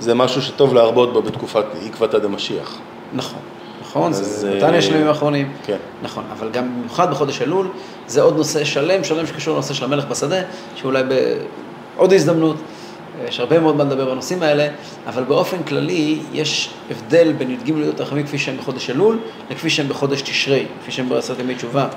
זה 0.00 0.14
משהו 0.14 0.42
שטוב 0.42 0.74
להרבות 0.74 1.12
בו 1.12 1.22
בתקופת 1.22 1.64
עקבתא 1.86 2.18
דמשיח. 2.18 2.78
נכון, 3.12 3.40
נכון, 3.90 4.12
זה 4.12 4.50
אה, 4.50 4.56
נתניה 4.56 4.82
של 4.82 4.92
הימים 4.92 5.08
האחרונים. 5.08 5.52
כן. 5.66 5.76
נכון, 6.02 6.24
אבל 6.32 6.50
גם 6.50 6.74
במיוחד 6.78 7.10
בחודש 7.10 7.42
אלול, 7.42 7.68
זה 8.06 8.22
עוד 8.22 8.36
נושא 8.36 8.64
שלם, 8.64 9.04
שלם 9.04 9.26
שקשור 9.26 9.54
לנושא 9.54 9.74
של 9.74 9.84
המלך 9.84 10.04
בשדה, 10.04 10.42
שאולי 10.74 11.02
בעוד 11.96 12.12
הזדמנות, 12.12 12.56
אה, 12.56 13.28
יש 13.28 13.40
הרבה 13.40 13.60
מאוד 13.60 13.76
מה 13.76 13.84
לדבר 13.84 14.10
בנושאים 14.10 14.42
האלה, 14.42 14.68
אבל 15.06 15.22
באופן 15.24 15.62
כללי 15.62 16.18
יש 16.32 16.70
הבדל 16.90 17.32
בין 17.32 17.50
י"ג 17.50 17.70
לי"ד 17.70 18.00
רחמים 18.00 18.26
כפי 18.26 18.38
שהם 18.38 18.56
בחודש 18.56 18.90
אלול, 18.90 19.18
לכפי 19.50 19.70
שהם 19.70 19.88
בחודש 19.88 20.22
תשרי, 20.22 20.66
כפי 20.82 20.92
שהם 20.92 21.08
בעשרת 21.08 21.38
ימי 21.38 21.54
תשובה. 21.54 21.88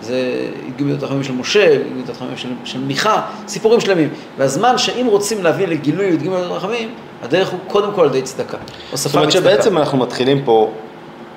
זה 0.00 0.50
י"ג 0.68 0.82
לי"ד 0.82 1.04
רחמים 1.04 1.24
של 1.24 1.32
משה, 1.32 1.64
י"ג 1.74 1.96
לי"ד 1.96 2.10
רחמים 2.10 2.36
של, 2.36 2.48
של 2.64 2.80
מיכה, 2.80 3.22
סיפורים 3.48 3.80
שלמים. 3.80 4.08
והזמן 4.38 4.78
שאם 4.78 5.06
רוצים 5.06 5.44
להביא 5.44 5.66
לגילוי 5.66 6.06
י"ג 6.06 6.22
לי"ד 6.22 6.32
רחמים, 6.32 6.94
הדרך 7.22 7.48
הוא 7.48 7.60
קודם 7.66 7.92
כל 7.92 8.02
על 8.02 8.08
ידי 8.08 8.22
צדקה. 8.22 8.58
זאת 8.92 9.14
אומרת. 9.14 9.32
שבעצם 9.32 9.78
אנחנו 9.78 9.98
מתחילים 9.98 10.44
פה, 10.44 10.72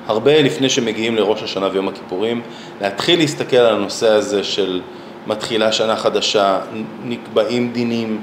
הרבה 0.10 0.42
לפני 0.42 0.70
שמגיעים 0.70 1.16
לראש 1.16 1.44
השנה 1.44 1.70
ויום 1.72 1.88
הכיפורים, 1.88 2.42
להתחיל 2.82 3.20
להסתכל 3.20 3.58
על 3.58 3.76
הנושא 3.76 4.10
הזה 4.10 4.44
של 4.44 4.82
מתחילה 5.28 5.72
שנה 5.72 5.96
חדשה, 5.96 6.60
נקבעים 7.04 7.72
דינים, 7.72 8.22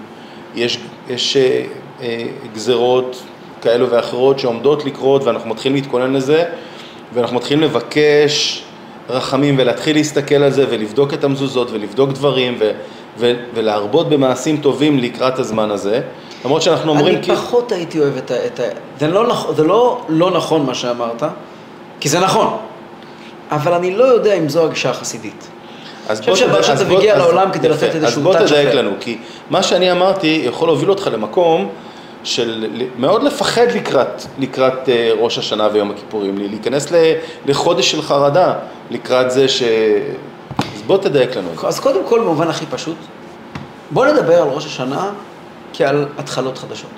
יש, 0.55 0.79
יש 1.09 1.37
אה, 1.37 1.63
אה, 2.03 2.23
גזרות 2.55 3.23
כאלו 3.63 3.91
ואחרות 3.91 4.39
שעומדות 4.39 4.85
לקרות 4.85 5.25
ואנחנו 5.25 5.51
מתחילים 5.51 5.77
להתכונן 5.77 6.13
לזה 6.13 6.45
ואנחנו 7.15 7.37
מתחילים 7.37 7.63
לבקש 7.63 8.63
רחמים 9.09 9.55
ולהתחיל 9.59 9.97
להסתכל 9.97 10.35
על 10.35 10.51
זה 10.51 10.65
ולבדוק 10.71 11.15
את 11.15 11.25
המזוזות 11.25 11.71
ולבדוק 11.71 12.11
דברים 12.11 12.57
ו, 12.59 12.71
ו, 13.19 13.33
ולהרבות 13.55 14.09
במעשים 14.09 14.57
טובים 14.57 14.99
לקראת 14.99 15.39
הזמן 15.39 15.71
הזה. 15.71 16.01
למרות 16.45 16.63
שאנחנו 16.63 16.91
אומרים 16.91 17.15
אני 17.15 17.23
כאילו- 17.23 17.37
פחות 17.39 17.73
הייתי 17.73 18.01
אוהב 18.01 18.17
את 18.17 18.31
ה... 18.31 18.47
את 18.47 18.61
ה 18.61 18.63
זה, 19.01 19.09
לא, 19.09 19.29
נכ- 19.29 19.53
זה 19.57 19.65
לא, 19.65 20.01
לא 20.09 20.31
נכון 20.31 20.67
מה 20.67 20.75
שאמרת, 20.75 21.23
כי 22.01 22.09
זה 22.09 22.21
נכון, 22.21 22.57
אבל 23.51 23.73
אני 23.73 23.97
לא 23.97 24.05
יודע 24.05 24.35
אם 24.35 24.49
זו 24.49 24.65
הגישה 24.65 24.91
החסידית. 24.91 25.49
אז 26.09 26.21
בוא 26.21 26.35
תד- 26.37 26.63
שאתה 26.63 26.73
אז 26.73 26.83
בוא- 26.83 26.97
מגיע 26.99 27.13
אז- 27.15 27.19
לעולם 27.19 27.53
כדי 27.53 27.69
לתת. 27.69 27.83
איזשהו 27.83 28.05
אז 28.07 28.19
בוא 28.19 28.35
תדייק 28.35 28.69
אחר. 28.69 28.79
לנו, 28.79 28.91
כי 29.01 29.19
מה 29.51 29.63
שאני 29.63 29.93
אמרתי 29.93 30.43
יכול 30.45 30.69
להוביל 30.69 30.91
אותך 30.91 31.09
למקום 31.13 31.69
של 32.25 32.67
מאוד 32.99 33.23
לפחד 33.23 33.67
לקראת, 33.75 34.23
לקראת 34.39 34.89
אה, 34.89 35.11
ראש 35.19 35.39
השנה 35.39 35.69
ויום 35.73 35.91
הכיפורים, 35.91 36.39
להיכנס 36.39 36.93
ל- 36.93 37.13
לחודש 37.47 37.91
של 37.91 38.03
חרדה 38.03 38.55
לקראת 38.91 39.31
זה 39.31 39.49
ש... 39.49 39.63
אז 40.77 40.83
בוא 40.87 40.99
תדייק 40.99 41.37
לנו. 41.37 41.49
אז 41.65 41.81
קודם 41.81 42.01
כל, 42.09 42.21
במובן 42.21 42.49
הכי 42.49 42.67
פשוט, 42.67 42.97
בוא 43.91 44.07
נדבר 44.07 44.43
על 44.43 44.49
ראש 44.49 44.67
השנה 44.67 45.11
כעל 45.73 46.07
התחלות 46.19 46.59
חדשות. 46.59 46.91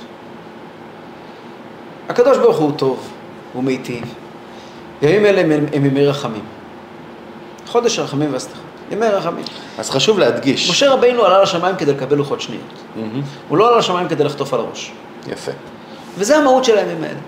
הקדוש 2.09 2.39
ברוך 2.39 2.57
הוא 2.57 2.73
טוב, 2.77 2.99
הוא 3.53 3.65
מיטיב. 3.65 4.03
ימים 5.03 5.27
אלה 5.27 5.41
הם, 5.41 5.67
הם 5.73 5.85
ימי 5.85 6.07
רחמים. 6.07 6.45
חודש 7.67 7.99
הרחמים 7.99 8.33
והסליחה. 8.33 8.61
ימי 8.91 9.07
רחמים. 9.07 9.45
אז 9.79 9.91
חשוב 9.91 10.19
להדגיש. 10.19 10.71
משה 10.71 10.91
רבינו 10.91 11.25
עלה 11.25 11.43
לשמיים 11.43 11.77
כדי 11.77 11.93
לקבל 11.93 12.17
לוחות 12.17 12.41
שניות. 12.41 12.63
מהמם. 12.97 13.23
הוא 13.49 13.59
לא 13.59 13.69
עלה 13.69 13.79
לשמיים 13.79 14.09
כדי 14.09 14.25
לחטוף 14.25 14.55
על 14.55 14.61
הראש. 14.61 14.93
יפה. 15.27 15.53
וזה 16.19 16.37
המהות 16.37 16.65
של 16.65 16.79
הימים 16.79 17.05
האלה. 17.05 17.19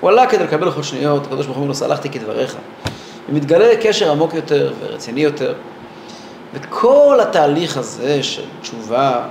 הוא 0.00 0.10
עלה 0.10 0.26
כדי 0.26 0.44
לקבל 0.44 0.64
לוחות 0.64 0.84
שניות, 0.84 1.26
הקדוש 1.26 1.46
ברוך 1.46 1.58
הוא 1.58 1.62
אומר 1.64 1.74
סלחתי 1.74 2.10
כדבריך. 2.10 2.56
ומתגלה 3.28 3.76
קשר 3.82 4.10
עמוק 4.10 4.34
יותר 4.34 4.72
ורציני 4.80 5.20
יותר. 5.20 5.54
וכל 6.54 7.18
התהליך 7.22 7.76
הזה 7.76 8.22
של 8.22 8.44
תשובה, 8.62 9.26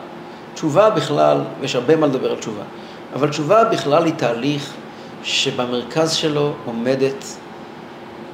תשובה 0.53 0.89
בכלל, 0.89 1.37
ויש 1.61 1.75
הרבה 1.75 1.95
מה 1.95 2.07
לדבר 2.07 2.31
על 2.31 2.37
תשובה, 2.37 2.63
אבל 3.15 3.29
תשובה 3.29 3.63
בכלל 3.63 4.05
היא 4.05 4.13
תהליך 4.13 4.73
שבמרכז 5.23 6.11
שלו 6.11 6.53
עומדת 6.65 7.25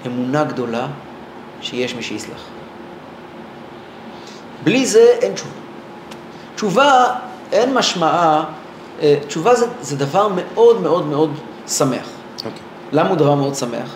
אמונה 0.06 0.44
גדולה 0.44 0.88
שיש 1.62 1.96
מי 1.96 2.04
שיסלח. 2.04 2.44
בלי 4.64 4.86
זה 4.86 5.06
אין 5.22 5.34
תשובה. 5.34 5.52
תשובה, 6.56 7.06
אין 7.52 7.74
משמעה, 7.74 8.44
אה, 9.02 9.16
תשובה 9.28 9.56
זה, 9.56 9.66
זה 9.82 9.98
דבר 9.98 10.28
מאוד 10.28 10.82
מאוד 10.82 11.06
מאוד 11.06 11.32
שמח. 11.68 12.10
אוקיי. 12.38 12.52
למה 12.92 13.10
הוא 13.10 13.18
דבר 13.18 13.36
מאוד 13.36 13.56
שמח? 13.56 13.96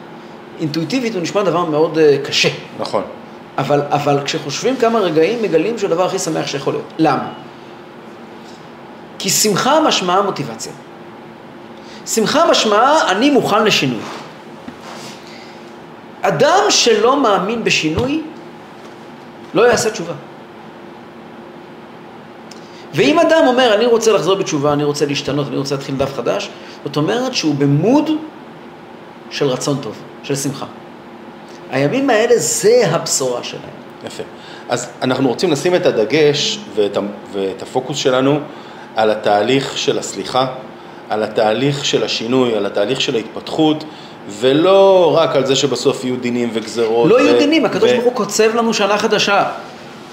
אינטואיטיבית 0.59 1.13
הוא 1.13 1.21
נשמע 1.21 1.43
דבר 1.43 1.65
מאוד 1.65 1.97
אה, 1.97 2.17
קשה, 2.25 2.49
נכון. 2.79 3.03
אבל, 3.57 3.81
אבל 3.89 4.19
כשחושבים 4.25 4.77
כמה 4.77 4.99
רגעים 4.99 5.41
מגלים 5.41 5.77
שהוא 5.77 5.87
הדבר 5.87 6.05
הכי 6.05 6.19
שמח 6.19 6.47
שיכול 6.47 6.73
להיות. 6.73 6.93
למה? 6.97 7.29
כי 9.19 9.29
שמחה 9.29 9.79
משמעה 9.87 10.21
מוטיבציה. 10.21 10.71
שמחה 12.05 12.51
משמעה 12.51 13.11
אני 13.11 13.29
מוכן 13.29 13.63
לשינוי. 13.63 14.01
אדם 16.21 16.61
שלא 16.69 17.21
מאמין 17.21 17.63
בשינוי 17.63 18.21
לא 19.53 19.61
יעשה 19.61 19.91
תשובה. 19.91 20.13
ואם 22.93 23.19
אדם 23.19 23.43
אומר, 23.47 23.73
אני 23.73 23.85
רוצה 23.85 24.11
לחזור 24.11 24.35
בתשובה, 24.35 24.73
אני 24.73 24.83
רוצה 24.83 25.05
להשתנות, 25.05 25.47
אני 25.47 25.57
רוצה 25.57 25.75
להתחיל 25.75 25.95
דף 25.95 26.15
חדש, 26.15 26.49
זאת 26.85 26.97
אומרת 26.97 27.33
שהוא 27.33 27.55
במוד 27.55 28.09
של 29.29 29.45
רצון 29.45 29.77
טוב, 29.81 29.95
של 30.23 30.35
שמחה. 30.35 30.65
הימים 31.71 32.09
האלה 32.09 32.37
זה 32.37 32.83
הבשורה 32.91 33.43
שלהם. 33.43 33.63
יפה. 34.05 34.23
אז 34.69 34.89
אנחנו 35.01 35.29
רוצים 35.29 35.51
לשים 35.51 35.75
את 35.75 35.85
הדגש 35.85 36.59
ואת, 36.75 36.97
ואת 37.33 37.61
הפוקוס 37.61 37.97
שלנו 37.97 38.39
על 38.95 39.11
התהליך 39.11 39.77
של 39.77 39.99
הסליחה, 39.99 40.47
על 41.13 41.23
התהליך 41.23 41.85
של 41.85 42.03
השינוי, 42.03 42.55
על 42.55 42.65
התהליך 42.65 43.01
של 43.01 43.15
ההתפתחות, 43.15 43.83
ולא 44.29 45.13
רק 45.17 45.35
על 45.35 45.45
זה 45.45 45.55
שבסוף 45.55 46.03
יהיו 46.03 46.15
דינים 46.17 46.49
וגזרות. 46.53 47.09
לא 47.09 47.15
ו- 47.15 47.19
יהיו 47.19 47.39
דינים, 47.39 47.65
הקדוש 47.65 47.91
ו- 47.91 47.93
ברוך 47.93 48.05
הוא 48.05 48.13
קוצב 48.13 48.55
לנו 48.55 48.73
שנה 48.73 48.97
חדשה. 48.97 49.43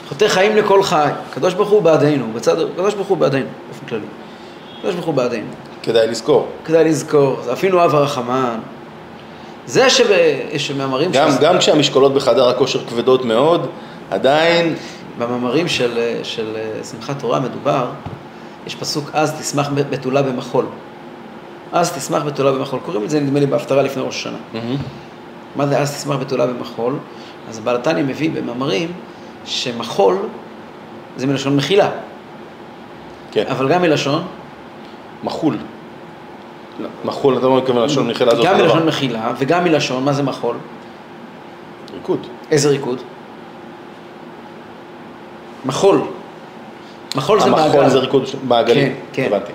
חוטא 0.08 0.28
חיים 0.28 0.56
לכל 0.56 0.82
חי. 0.82 1.08
הקדוש 1.30 1.54
ברוך 1.54 1.68
הוא 1.68 1.82
בעדינו, 1.82 2.26
בצד, 2.34 2.60
הקדוש 2.60 2.94
ברוך 2.94 3.08
הוא 3.08 3.16
בעדינו, 3.18 3.46
באופן 3.68 3.86
כללי. 3.86 4.02
הקדוש 4.78 4.94
ברוך 4.94 5.06
הוא 5.06 5.14
בעדינו. 5.14 5.46
כדאי 5.82 6.06
לזכור. 6.06 6.48
כדאי 6.64 6.84
לזכור, 6.84 7.40
אפילו 7.52 7.84
אב 7.84 7.94
הרחמן. 7.94 8.58
זה 9.66 9.90
שב- 9.90 10.06
שמאמרים 10.58 11.10
גם, 11.12 11.30
של... 11.30 11.36
גם 11.40 11.58
כשהמשקולות 11.58 12.14
בחדר 12.14 12.48
הכושר 12.48 12.84
כבדות 12.84 13.24
מאוד, 13.24 13.66
עדיין, 14.10 14.74
במאמרים 15.18 15.68
של, 15.68 15.98
של 16.22 16.56
שמחת 16.90 17.18
תורה 17.18 17.40
מדובר, 17.40 17.86
יש 18.66 18.74
פסוק 18.74 19.10
אז 19.12 19.40
תשמח 19.40 19.70
בתולה 19.90 20.22
במחול. 20.22 20.66
אז 21.72 21.92
תשמח 21.92 22.22
בתולה 22.22 22.52
במחול. 22.52 22.80
קוראים 22.85 23.04
את 23.04 23.11
זה 23.11 23.20
נדמה 23.20 23.40
לי 23.40 23.46
בהפטרה 23.46 23.83
לפני 23.83 24.02
ראש 24.02 24.16
השנה. 24.16 24.38
מה 25.56 25.66
זה 25.66 25.78
אז 25.78 25.96
תשמח 25.96 26.16
בתולה 26.16 26.46
במחול? 26.46 26.94
אז 27.48 27.59
בעל 27.59 27.76
התניא 27.76 28.02
מביא 28.02 28.30
במאמרים 28.30 28.92
שמחול 29.44 30.16
זה 31.16 31.26
מלשון 31.26 31.56
מחילה, 31.56 31.90
כן, 33.33 33.44
אבל 33.50 33.68
גם 33.68 33.83
מלשון, 33.83 34.22
מחול. 35.24 35.56
מחול, 37.04 37.38
אתה 37.38 37.46
לא 37.46 37.56
מתכוון 37.56 37.85
לשון 37.85 38.11
מחילה 38.11 38.35
זאת 38.35 38.44
גם 38.44 38.56
מלשון. 38.56 38.87
מחילה 38.87 39.33
וגם 39.38 39.64
מלשון, 39.64 40.04
מה 40.04 40.12
זה 40.12 40.22
מחול? 40.22 40.56
ריקוד. 41.94 42.26
איזה 42.50 42.68
ריקוד? 42.68 43.02
מחול. 45.64 46.00
מחול 47.16 47.40
זה 47.40 47.50
מעגל. 47.50 47.64
המחול 47.64 47.88
זה 47.88 47.98
ריקוד 47.98 48.24
מעגלי. 48.48 48.74
כן, 48.74 48.92
כן. 49.12 49.24
הבנתי. 49.26 49.52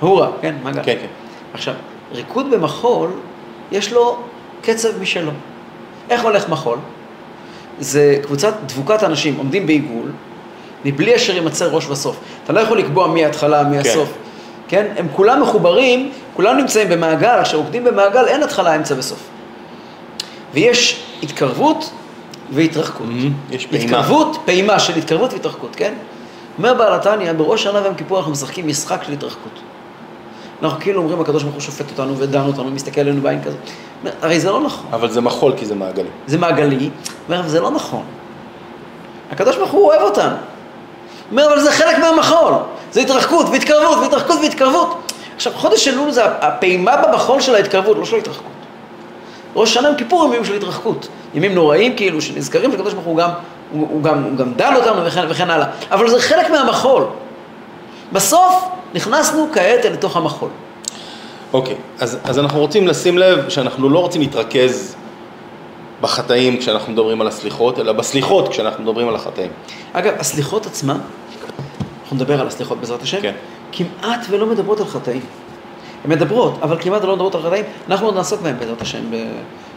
הורה, 0.00 0.28
כן, 0.40 0.54
מעגל. 0.62 0.82
כן, 0.82 0.96
כן. 1.00 1.06
עכשיו, 1.54 1.74
ריקוד 2.12 2.50
במחול, 2.50 3.10
יש 3.72 3.92
לו 3.92 4.16
קצב 4.62 5.00
משלו. 5.00 5.30
איך 6.10 6.24
הולך 6.24 6.48
מחול? 6.48 6.78
זה 7.78 8.16
קבוצת 8.22 8.54
דבוקת 8.66 9.02
אנשים 9.02 9.36
עומדים 9.36 9.66
בעיגול, 9.66 10.12
מבלי 10.84 11.16
אשר 11.16 11.34
יימצא 11.34 11.66
ראש 11.66 11.88
וסוף. 11.88 12.16
אתה 12.44 12.52
לא 12.52 12.60
יכול 12.60 12.78
לקבוע 12.78 13.06
מי 13.06 13.24
ההתחלה, 13.24 13.64
מי 13.64 13.78
הסוף. 13.78 14.12
כן? 14.68 14.86
הם 14.96 15.06
כולם 15.16 15.42
מחוברים, 15.42 16.12
כולם 16.36 16.56
נמצאים 16.56 16.88
במעגל, 16.88 17.42
כשרוקדים 17.42 17.84
במעגל 17.84 18.24
אין 18.26 18.42
התחלה, 18.42 18.76
אמצע 18.76 18.94
וסוף. 18.98 19.28
ויש 20.54 21.02
התקרבות 21.22 21.90
והתרחקות. 22.52 23.06
Mm-hmm. 23.06 23.54
יש 23.54 23.66
פעימה. 23.66 23.84
התקרבות, 23.84 24.36
פעימה 24.44 24.78
של 24.78 24.98
התקרבות 24.98 25.32
והתרחקות, 25.32 25.76
כן? 25.76 25.94
אומר 26.58 26.74
בעל 26.74 26.94
התניא, 26.94 27.32
בראש 27.32 27.62
שנה 27.62 27.82
ויום 27.82 27.94
כיפור 27.94 28.18
אנחנו 28.18 28.32
משחקים 28.32 28.68
משחק 28.68 29.02
של 29.06 29.12
התרחקות. 29.12 29.60
אנחנו 30.62 30.80
כאילו 30.80 31.02
אומרים, 31.02 31.20
הקדוש 31.20 31.42
ברוך 31.42 31.54
הוא 31.54 31.62
שופט 31.62 31.90
אותנו 31.90 32.18
ודן 32.18 32.40
אותנו, 32.40 32.70
מסתכל 32.70 33.00
עלינו 33.00 33.22
בעין 33.22 33.42
כזאת. 33.42 33.58
הרי 34.22 34.40
זה 34.40 34.50
לא 34.50 34.60
נכון. 34.60 34.86
אבל 34.92 35.10
זה 35.10 35.20
מחול 35.20 35.52
כי 35.56 35.66
זה 35.66 35.74
מעגלי. 35.74 36.08
זה 36.26 36.38
מעגלי, 36.38 36.90
אומר, 37.28 37.40
אבל 37.40 37.48
זה 37.48 37.60
לא 37.60 37.70
נכון. 37.70 38.02
הקדוש 39.32 39.56
ברוך 39.56 39.70
הוא 39.70 39.86
אוהב 39.86 40.02
אותנו. 40.02 40.36
אומר, 41.30 41.46
אבל 41.46 41.60
זה 41.60 41.72
חלק 41.72 41.98
מהמחול. 41.98 42.52
זה 42.92 43.00
התרחקות 43.00 43.46
והתקרבות 43.52 43.98
והתרחקות 43.98 44.38
והתקרבות. 44.42 45.12
עכשיו, 45.36 45.52
חודש 45.56 45.88
אלול 45.88 46.10
זה 46.10 46.24
הפעימה 46.24 46.96
במחול 46.96 47.40
של 47.40 47.54
ההתקרבות, 47.54 47.96
לא 47.96 48.04
של 48.04 48.16
ההתרחקות. 48.16 48.50
ראש 49.56 49.74
שנה 49.74 49.88
עם 49.88 49.94
כיפור 49.94 50.22
הם 50.24 50.32
ימים 50.32 50.44
של 50.44 50.54
התרחקות. 50.54 51.08
ימים 51.34 51.54
נוראים 51.54 51.96
כאילו, 51.96 52.20
שנזכרים 52.20 52.72
שהקדוש 52.72 52.94
ברוך 52.94 53.06
הוא 53.06 53.16
גם, 53.16 53.30
הוא, 53.72 53.88
הוא 53.90 54.02
גם, 54.02 54.24
הוא 54.24 54.36
גם 54.36 54.54
דן 54.54 54.76
אותנו 54.76 55.04
וכן, 55.06 55.24
וכן 55.28 55.50
הלאה. 55.50 55.66
אבל 55.90 56.08
זה 56.08 56.20
חלק 56.20 56.50
מהמחול. 56.50 57.04
בסוף 58.12 58.68
נכנסנו 58.94 59.48
כעת 59.52 59.84
אל 59.84 59.96
תוך 59.96 60.16
המחול. 60.16 60.48
אוקיי, 61.52 61.76
אז, 61.98 62.18
אז 62.24 62.38
אנחנו 62.38 62.60
רוצים 62.60 62.88
לשים 62.88 63.18
לב 63.18 63.48
שאנחנו 63.48 63.88
לא 63.88 63.98
רוצים 63.98 64.20
להתרכז 64.20 64.96
בחטאים 66.00 66.58
כשאנחנו 66.58 66.92
מדברים 66.92 67.20
על 67.20 67.26
הסליחות, 67.26 67.78
אלא 67.78 67.92
בסליחות 67.92 68.48
כשאנחנו 68.48 68.84
מדברים 68.84 69.08
על 69.08 69.14
החטאים. 69.14 69.50
אגב, 69.92 70.12
הסליחות 70.18 70.66
עצמן, 70.66 70.98
אנחנו 72.02 72.16
נדבר 72.16 72.40
על 72.40 72.46
הסליחות 72.46 72.78
בעזרת 72.78 73.02
השם, 73.02 73.20
כן. 73.20 73.34
כמעט 73.72 74.26
ולא 74.30 74.46
מדברות 74.46 74.80
על 74.80 74.86
חטאים. 74.86 75.20
הן 76.04 76.10
מדברות, 76.10 76.58
אבל 76.62 76.76
כמעט 76.80 77.04
לא 77.04 77.12
מדברות 77.12 77.34
על 77.34 77.42
חטאים, 77.42 77.64
אנחנו 77.88 78.06
עוד 78.06 78.14
נעסוק 78.14 78.40
בהם 78.40 78.58
בעזרת 78.58 78.82
השם 78.82 79.00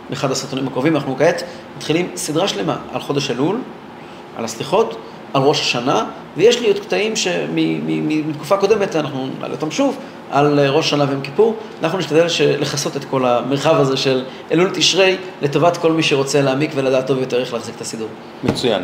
באחד 0.09 0.31
הסרטונים 0.31 0.67
הקרובים, 0.67 0.95
אנחנו 0.95 1.15
כעת 1.17 1.43
מתחילים 1.77 2.11
סדרה 2.15 2.47
שלמה 2.47 2.77
על 2.93 3.01
חודש 3.01 3.31
אלול, 3.31 3.61
על 4.37 4.45
הסליחות, 4.45 4.95
על 5.33 5.41
ראש 5.41 5.61
השנה, 5.61 6.05
ויש 6.37 6.59
לי 6.59 6.67
עוד 6.67 6.79
קטעים 6.79 7.15
שמתקופה 7.15 8.57
קודמת, 8.57 8.95
אנחנו 8.95 9.27
נעלה 9.39 9.53
אותם 9.53 9.71
שוב, 9.71 9.97
על 10.31 10.59
ראש 10.69 10.85
השנה 10.85 11.05
ויום 11.09 11.21
כיפור. 11.21 11.55
אנחנו 11.83 11.97
נשתדל 11.97 12.25
לכסות 12.59 12.97
את 12.97 13.05
כל 13.05 13.25
המרחב 13.25 13.79
הזה 13.79 13.97
של 13.97 14.23
אלול 14.51 14.69
תשרי, 14.73 15.17
לטובת 15.41 15.77
כל 15.77 15.91
מי 15.91 16.03
שרוצה 16.03 16.41
להעמיק 16.41 16.71
ולדעת 16.75 17.07
טוב 17.07 17.19
יותר 17.19 17.39
איך 17.39 17.53
להחזיק 17.53 17.75
את 17.75 17.81
הסידור. 17.81 18.07
מצוין. 18.43 18.83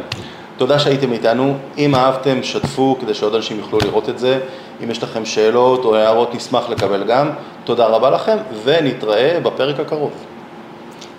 תודה 0.57 0.79
שהייתם 0.79 1.13
איתנו. 1.13 1.57
אם 1.77 1.95
אהבתם, 1.95 2.43
שתפו 2.43 2.97
כדי 3.01 3.13
שעוד 3.13 3.35
אנשים 3.35 3.59
יוכלו 3.59 3.79
לראות 3.79 4.09
את 4.09 4.19
זה. 4.19 4.39
אם 4.83 4.91
יש 4.91 5.03
לכם 5.03 5.25
שאלות 5.25 5.85
או 5.85 5.95
הערות, 5.95 6.35
נשמח 6.35 6.69
לקבל 6.69 7.03
גם. 7.03 7.29
תודה 7.63 7.85
רבה 7.85 8.09
לכם, 8.09 8.37
ונתראה 8.63 9.39
בפרק 9.43 9.79
הקרוב. 9.79 10.11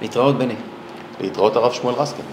להתראות, 0.02 0.38
בני. 0.38 0.54
להתראות 1.20 1.56
הרב 1.56 1.72
שמואל 1.72 1.94
רסקין. 1.94 2.24